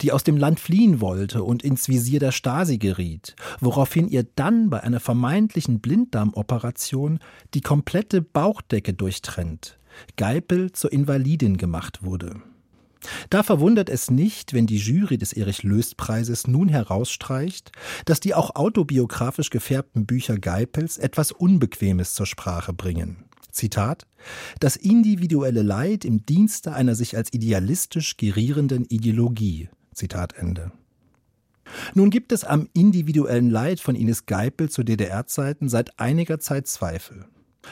die 0.00 0.12
aus 0.12 0.24
dem 0.24 0.36
Land 0.36 0.60
fliehen 0.60 1.00
wollte 1.00 1.42
und 1.42 1.62
ins 1.62 1.88
Visier 1.88 2.20
der 2.20 2.32
Stasi 2.32 2.78
geriet, 2.78 3.36
woraufhin 3.60 4.08
ihr 4.08 4.26
dann 4.36 4.70
bei 4.70 4.82
einer 4.82 5.00
vermeintlichen 5.00 5.80
Blinddarmoperation 5.80 7.18
die 7.54 7.60
komplette 7.60 8.22
Bauchdecke 8.22 8.94
durchtrennt, 8.94 9.78
Geipel 10.16 10.72
zur 10.72 10.92
Invalidin 10.92 11.56
gemacht 11.56 12.02
wurde. 12.02 12.42
Da 13.30 13.42
verwundert 13.42 13.88
es 13.88 14.10
nicht, 14.10 14.52
wenn 14.52 14.66
die 14.66 14.78
Jury 14.78 15.18
des 15.18 15.32
Erich-Löst-Preises 15.32 16.46
nun 16.46 16.68
herausstreicht, 16.68 17.72
dass 18.04 18.20
die 18.20 18.34
auch 18.34 18.54
autobiografisch 18.54 19.50
gefärbten 19.50 20.06
Bücher 20.06 20.38
Geipels 20.38 20.98
etwas 20.98 21.32
Unbequemes 21.32 22.14
zur 22.14 22.26
Sprache 22.26 22.72
bringen. 22.72 23.24
Zitat, 23.50 24.06
das 24.58 24.76
individuelle 24.76 25.62
Leid 25.62 26.04
im 26.04 26.26
Dienste 26.26 26.72
einer 26.72 26.94
sich 26.94 27.16
als 27.16 27.32
idealistisch 27.32 28.16
gerierenden 28.16 28.84
Ideologie. 28.84 29.68
Zitat 29.94 30.34
Ende. 30.34 30.72
Nun 31.94 32.10
gibt 32.10 32.32
es 32.32 32.44
am 32.44 32.68
individuellen 32.74 33.50
Leid 33.50 33.80
von 33.80 33.94
Ines 33.94 34.26
Geipel 34.26 34.70
zu 34.70 34.82
DDR-Zeiten 34.82 35.68
seit 35.68 35.98
einiger 35.98 36.40
Zeit 36.40 36.66
Zweifel. 36.66 37.26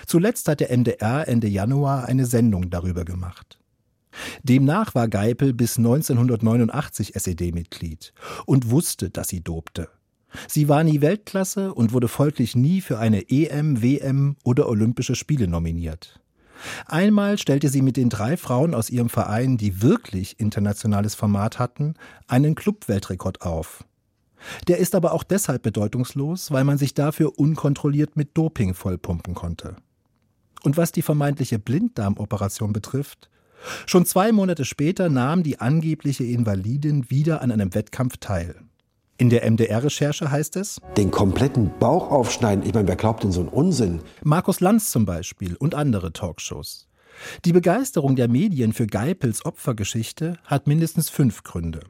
Zuletzt 0.06 0.48
hat 0.48 0.60
der 0.60 0.76
MDR 0.76 1.28
Ende 1.28 1.48
Januar 1.48 2.06
eine 2.06 2.24
Sendung 2.24 2.70
darüber 2.70 3.04
gemacht. 3.04 3.58
Demnach 4.42 4.94
war 4.94 5.08
Geipel 5.08 5.52
bis 5.52 5.78
1989 5.78 7.16
SED-Mitglied 7.16 8.12
und 8.46 8.70
wusste, 8.70 9.10
dass 9.10 9.28
sie 9.28 9.42
dobte. 9.42 9.88
Sie 10.48 10.68
war 10.68 10.82
nie 10.84 11.00
Weltklasse 11.00 11.74
und 11.74 11.92
wurde 11.92 12.08
folglich 12.08 12.56
nie 12.56 12.80
für 12.80 12.98
eine 12.98 13.30
EM, 13.30 13.82
WM 13.82 14.36
oder 14.44 14.68
Olympische 14.68 15.14
Spiele 15.14 15.46
nominiert. 15.46 16.20
Einmal 16.86 17.38
stellte 17.38 17.68
sie 17.68 17.82
mit 17.82 17.96
den 17.96 18.08
drei 18.08 18.36
Frauen 18.36 18.74
aus 18.74 18.88
ihrem 18.88 19.08
Verein, 19.08 19.56
die 19.56 19.82
wirklich 19.82 20.38
internationales 20.38 21.14
Format 21.14 21.58
hatten, 21.58 21.94
einen 22.28 22.54
Clubweltrekord 22.54 23.42
auf. 23.42 23.84
Der 24.68 24.78
ist 24.78 24.94
aber 24.94 25.12
auch 25.12 25.24
deshalb 25.24 25.62
bedeutungslos, 25.62 26.50
weil 26.50 26.64
man 26.64 26.78
sich 26.78 26.94
dafür 26.94 27.38
unkontrolliert 27.38 28.16
mit 28.16 28.36
Doping 28.36 28.74
vollpumpen 28.74 29.34
konnte. 29.34 29.76
Und 30.62 30.76
was 30.76 30.92
die 30.92 31.02
vermeintliche 31.02 31.58
Blinddarmoperation 31.58 32.72
betrifft, 32.72 33.28
schon 33.86 34.06
zwei 34.06 34.32
Monate 34.32 34.64
später 34.64 35.08
nahm 35.08 35.42
die 35.42 35.60
angebliche 35.60 36.24
Invalidin 36.24 37.10
wieder 37.10 37.42
an 37.42 37.52
einem 37.52 37.74
Wettkampf 37.74 38.16
teil. 38.18 38.56
In 39.18 39.30
der 39.30 39.48
MDR-Recherche 39.48 40.30
heißt 40.30 40.56
es: 40.56 40.80
Den 40.96 41.10
kompletten 41.10 41.70
Bauch 41.78 42.10
aufschneiden. 42.10 42.66
Ich 42.66 42.74
meine, 42.74 42.88
wer 42.88 42.96
glaubt 42.96 43.22
denn 43.22 43.32
so 43.32 43.40
einen 43.40 43.48
Unsinn? 43.50 44.00
Markus 44.24 44.60
Lanz 44.60 44.90
zum 44.90 45.04
Beispiel 45.04 45.54
und 45.56 45.74
andere 45.74 46.12
Talkshows. 46.12 46.88
Die 47.44 47.52
Begeisterung 47.52 48.16
der 48.16 48.28
Medien 48.28 48.72
für 48.72 48.86
Geipels 48.86 49.44
Opfergeschichte 49.44 50.38
hat 50.44 50.66
mindestens 50.66 51.08
fünf 51.08 51.44
Gründe. 51.44 51.80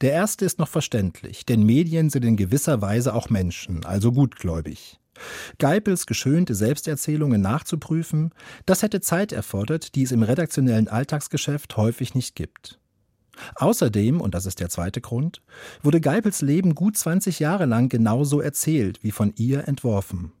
Der 0.00 0.12
erste 0.12 0.44
ist 0.44 0.58
noch 0.58 0.68
verständlich, 0.68 1.46
denn 1.46 1.64
Medien 1.64 2.10
sind 2.10 2.24
in 2.24 2.36
gewisser 2.36 2.82
Weise 2.82 3.14
auch 3.14 3.30
Menschen, 3.30 3.84
also 3.84 4.12
gutgläubig. 4.12 5.00
Geipels 5.58 6.06
geschönte 6.06 6.54
Selbsterzählungen 6.54 7.40
nachzuprüfen, 7.40 8.30
das 8.64 8.82
hätte 8.82 9.00
Zeit 9.00 9.32
erfordert, 9.32 9.94
die 9.94 10.02
es 10.02 10.12
im 10.12 10.22
redaktionellen 10.22 10.88
Alltagsgeschäft 10.88 11.76
häufig 11.76 12.14
nicht 12.14 12.34
gibt. 12.34 12.78
Außerdem, 13.56 14.20
und 14.20 14.34
das 14.34 14.46
ist 14.46 14.60
der 14.60 14.70
zweite 14.70 15.00
Grund, 15.00 15.42
wurde 15.82 16.00
Geipels 16.00 16.40
Leben 16.42 16.74
gut 16.74 16.96
20 16.96 17.38
Jahre 17.38 17.66
lang 17.66 17.88
genauso 17.88 18.40
erzählt 18.40 19.02
wie 19.02 19.10
von 19.10 19.32
ihr 19.36 19.68
entworfen. 19.68 20.32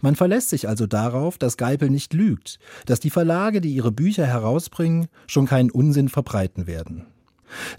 Man 0.00 0.16
verlässt 0.16 0.50
sich 0.50 0.68
also 0.68 0.86
darauf, 0.86 1.38
dass 1.38 1.56
Geipel 1.56 1.90
nicht 1.90 2.12
lügt, 2.12 2.58
dass 2.86 3.00
die 3.00 3.10
Verlage, 3.10 3.60
die 3.60 3.74
ihre 3.74 3.92
Bücher 3.92 4.26
herausbringen, 4.26 5.06
schon 5.26 5.46
keinen 5.46 5.70
Unsinn 5.70 6.08
verbreiten 6.08 6.66
werden. 6.66 7.06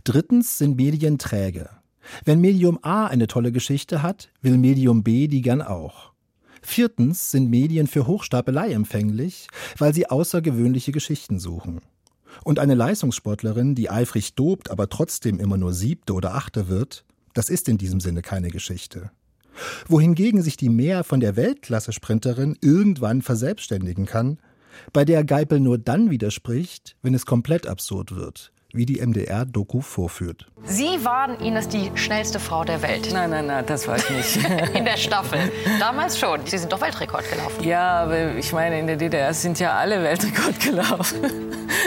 Drittens 0.03 0.57
sind 0.57 0.77
Medien 0.77 1.17
träge. 1.17 1.69
Wenn 2.23 2.39
Medium 2.39 2.79
A 2.81 3.07
eine 3.07 3.27
tolle 3.27 3.51
Geschichte 3.51 4.01
hat, 4.01 4.29
will 4.41 4.57
Medium 4.57 5.03
B 5.03 5.27
die 5.27 5.41
gern 5.41 5.61
auch. 5.61 6.13
Viertens 6.69 7.31
sind 7.31 7.49
Medien 7.49 7.87
für 7.87 8.07
Hochstapelei 8.07 8.73
empfänglich, 8.73 9.47
weil 9.77 9.93
sie 9.93 10.09
außergewöhnliche 10.09 10.91
Geschichten 10.91 11.39
suchen. 11.39 11.79
Und 12.43 12.59
eine 12.59 12.75
Leistungssportlerin, 12.75 13.73
die 13.73 13.89
eifrig 13.89 14.35
dobt, 14.35 14.69
aber 14.69 14.89
trotzdem 14.89 15.39
immer 15.39 15.57
nur 15.57 15.73
siebte 15.73 16.13
oder 16.13 16.35
achte 16.35 16.67
wird, 16.67 17.05
das 17.33 17.49
ist 17.49 17.69
in 17.69 17.77
diesem 17.77 18.01
Sinne 18.01 18.21
keine 18.21 18.49
Geschichte. 18.49 19.11
Wohingegen 19.87 20.43
sich 20.43 20.57
die 20.57 20.69
Mehr 20.69 21.05
von 21.05 21.21
der 21.21 21.37
Weltklasse-Sprinterin 21.37 22.57
irgendwann 22.61 23.21
verselbstständigen 23.21 24.05
kann, 24.05 24.37
bei 24.91 25.05
der 25.05 25.23
Geipel 25.23 25.61
nur 25.61 25.77
dann 25.77 26.11
widerspricht, 26.11 26.97
wenn 27.01 27.13
es 27.13 27.25
komplett 27.25 27.65
absurd 27.65 28.13
wird, 28.13 28.51
wie 28.77 28.85
die 28.85 29.05
MDR-Doku 29.05 29.81
vorführt. 29.81 30.47
Sie 30.63 31.03
waren 31.03 31.39
Ines 31.39 31.67
die 31.67 31.91
schnellste 31.95 32.39
Frau 32.39 32.63
der 32.63 32.81
Welt. 32.81 33.09
Nein, 33.11 33.29
nein, 33.29 33.47
nein, 33.47 33.65
das 33.65 33.87
war 33.87 33.97
ich 33.97 34.09
nicht. 34.09 34.37
in 34.75 34.85
der 34.85 34.97
Staffel. 34.97 35.39
Damals 35.79 36.19
schon. 36.19 36.45
Sie 36.45 36.57
sind 36.57 36.71
doch 36.71 36.81
Weltrekord 36.81 37.29
gelaufen. 37.29 37.63
Ja, 37.63 38.03
aber 38.03 38.35
ich 38.35 38.51
meine, 38.53 38.79
in 38.79 38.87
der 38.87 38.97
DDR 38.97 39.33
sind 39.33 39.59
ja 39.59 39.73
alle 39.73 40.01
Weltrekord 40.03 40.59
gelaufen. 40.59 41.21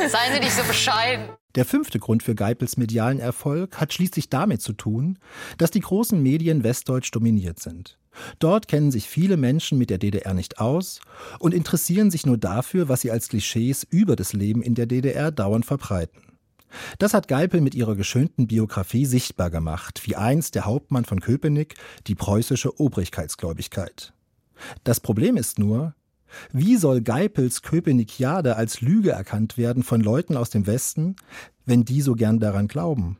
Seien 0.09 0.35
Sie 0.35 0.40
nicht 0.40 0.53
so 0.53 0.62
bescheiden. 0.64 1.24
Der 1.57 1.64
fünfte 1.64 1.98
Grund 1.98 2.22
für 2.22 2.37
Geipels 2.37 2.76
medialen 2.76 3.18
Erfolg 3.18 3.81
hat 3.81 3.92
schließlich 3.92 4.31
damit 4.31 4.62
zu 4.62 4.72
tun, 4.72 5.18
dass 5.59 5.72
die 5.72 5.81
großen 5.81 6.22
Medien 6.22 6.62
westdeutsch 6.62 7.11
dominiert 7.11 7.59
sind. 7.59 7.98
Dort 8.38 8.68
kennen 8.68 8.90
sich 8.90 9.09
viele 9.09 9.37
Menschen 9.37 9.79
mit 9.79 9.90
der 9.90 9.98
DDR 9.98 10.35
nicht 10.35 10.59
aus 10.59 11.00
und 11.38 11.55
interessieren 11.55 12.11
sich 12.11 12.26
nur 12.26 12.38
dafür, 12.38 12.88
was 12.88 13.00
sie 13.00 13.11
als 13.11 13.29
Klischees 13.29 13.87
über 13.90 14.16
das 14.16 14.33
Leben 14.33 14.62
in 14.62 14.74
der 14.74 14.87
DDR 14.87 15.31
dauernd 15.31 15.66
verbreiten. 15.66 16.30
Das 16.98 17.14
hat 17.14 17.28
Geipel 17.28 17.61
mit 17.61 17.74
ihrer 17.74 17.96
geschönten 17.96 18.46
Biografie 18.46 19.06
sichtbar 19.06 19.50
gemacht, 19.50 20.02
wie 20.06 20.16
einst 20.16 20.54
der 20.54 20.64
Hauptmann 20.64 21.04
von 21.04 21.20
Köpenick 21.20 21.74
die 22.06 22.14
preußische 22.14 22.80
Obrigkeitsgläubigkeit. 22.80 24.12
Das 24.85 25.00
Problem 25.00 25.37
ist 25.37 25.59
nur, 25.59 25.94
wie 26.52 26.76
soll 26.76 27.00
Geipels 27.00 27.62
Köpenikiade 27.62 28.56
als 28.56 28.80
Lüge 28.80 29.11
erkannt 29.11 29.59
werden 29.59 29.83
von 29.83 30.00
Leuten 30.00 30.37
aus 30.37 30.50
dem 30.50 30.66
Westen, 30.66 31.16
wenn 31.66 31.85
die 31.85 32.02
so 32.02 32.14
gern 32.14 32.38
daran 32.38 32.68
glauben? 32.68 33.18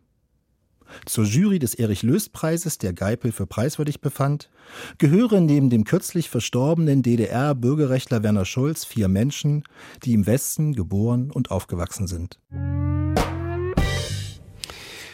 Zur 1.07 1.25
Jury 1.25 1.61
des 1.61 1.75
Erich-Löst-Preises, 1.75 2.79
der 2.79 2.93
Geipel 2.93 3.31
für 3.31 3.47
preiswürdig 3.47 4.01
befand, 4.01 4.51
gehören 4.99 5.47
neben 5.47 5.71
dem 5.71 5.85
kürzlich 5.85 6.29
verstorbenen 6.29 7.03
DDR-Bürgerrechtler 7.03 8.23
Werner 8.25 8.45
Schulz 8.45 8.85
vier 8.85 9.09
Menschen, 9.09 9.65
die 10.05 10.15
im 10.15 10.27
Westen 10.27 10.75
geboren 10.75 11.31
und 11.31 11.53
aufgewachsen 11.53 12.09
sind. 12.09 12.41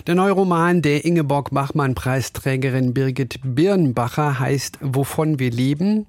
Der 0.07 0.15
neue 0.15 0.31
Roman 0.31 0.83
der 0.83 1.05
Ingeborg 1.05 1.51
Bachmann-Preisträgerin 1.51 2.95
Birgit 2.95 3.41
Birnbacher 3.43 4.39
heißt 4.39 4.79
Wovon 4.81 5.41
wir 5.41 5.51
leben. 5.51 6.07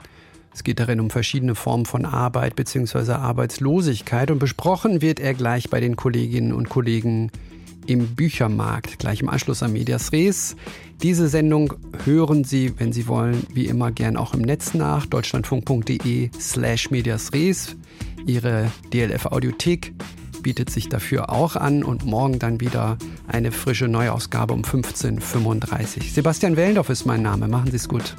Es 0.53 0.63
geht 0.63 0.79
darin 0.79 0.99
um 0.99 1.09
verschiedene 1.09 1.55
Formen 1.55 1.87
von 1.87 2.05
Arbeit 2.05 2.55
bzw. 2.55 3.13
Arbeitslosigkeit 3.13 4.29
und 4.29 4.37
besprochen 4.37 5.01
wird 5.01 5.19
er 5.19 5.33
gleich 5.33 5.71
bei 5.71 5.79
den 5.79 5.95
Kolleginnen 5.95 6.53
und 6.53 6.69
Kollegen 6.69 7.31
im 7.87 8.13
Büchermarkt, 8.13 8.99
gleich 8.99 9.21
im 9.21 9.29
Anschluss 9.29 9.63
an 9.63 9.73
Medias 9.73 10.11
Res. 10.11 10.55
Diese 11.01 11.27
Sendung 11.27 11.73
hören 12.05 12.43
Sie, 12.43 12.73
wenn 12.77 12.93
Sie 12.93 13.07
wollen, 13.07 13.47
wie 13.51 13.65
immer 13.65 13.91
gern 13.91 14.15
auch 14.15 14.35
im 14.35 14.41
Netz 14.41 14.75
nach, 14.75 15.07
deutschlandfunk.de 15.07 16.29
slash 16.39 16.91
Medias 16.91 17.33
Res. 17.33 17.75
Ihre 18.27 18.69
DLF 18.93 19.25
Audiothek 19.25 19.93
bietet 20.47 20.69
sich 20.69 20.87
dafür 20.87 21.29
auch 21.29 21.57
an 21.57 21.83
und 21.83 22.05
morgen 22.05 22.39
dann 22.39 22.61
wieder 22.61 22.97
eine 23.27 23.51
frische 23.51 23.89
Neuausgabe 23.89 24.53
um 24.53 24.61
15.35 24.61 25.97
Uhr. 25.97 26.03
Sebastian 26.03 26.55
Wellendorf 26.55 26.89
ist 26.89 27.05
mein 27.05 27.21
Name. 27.21 27.49
Machen 27.49 27.69
Sie 27.69 27.75
es 27.75 27.89
gut. 27.89 28.15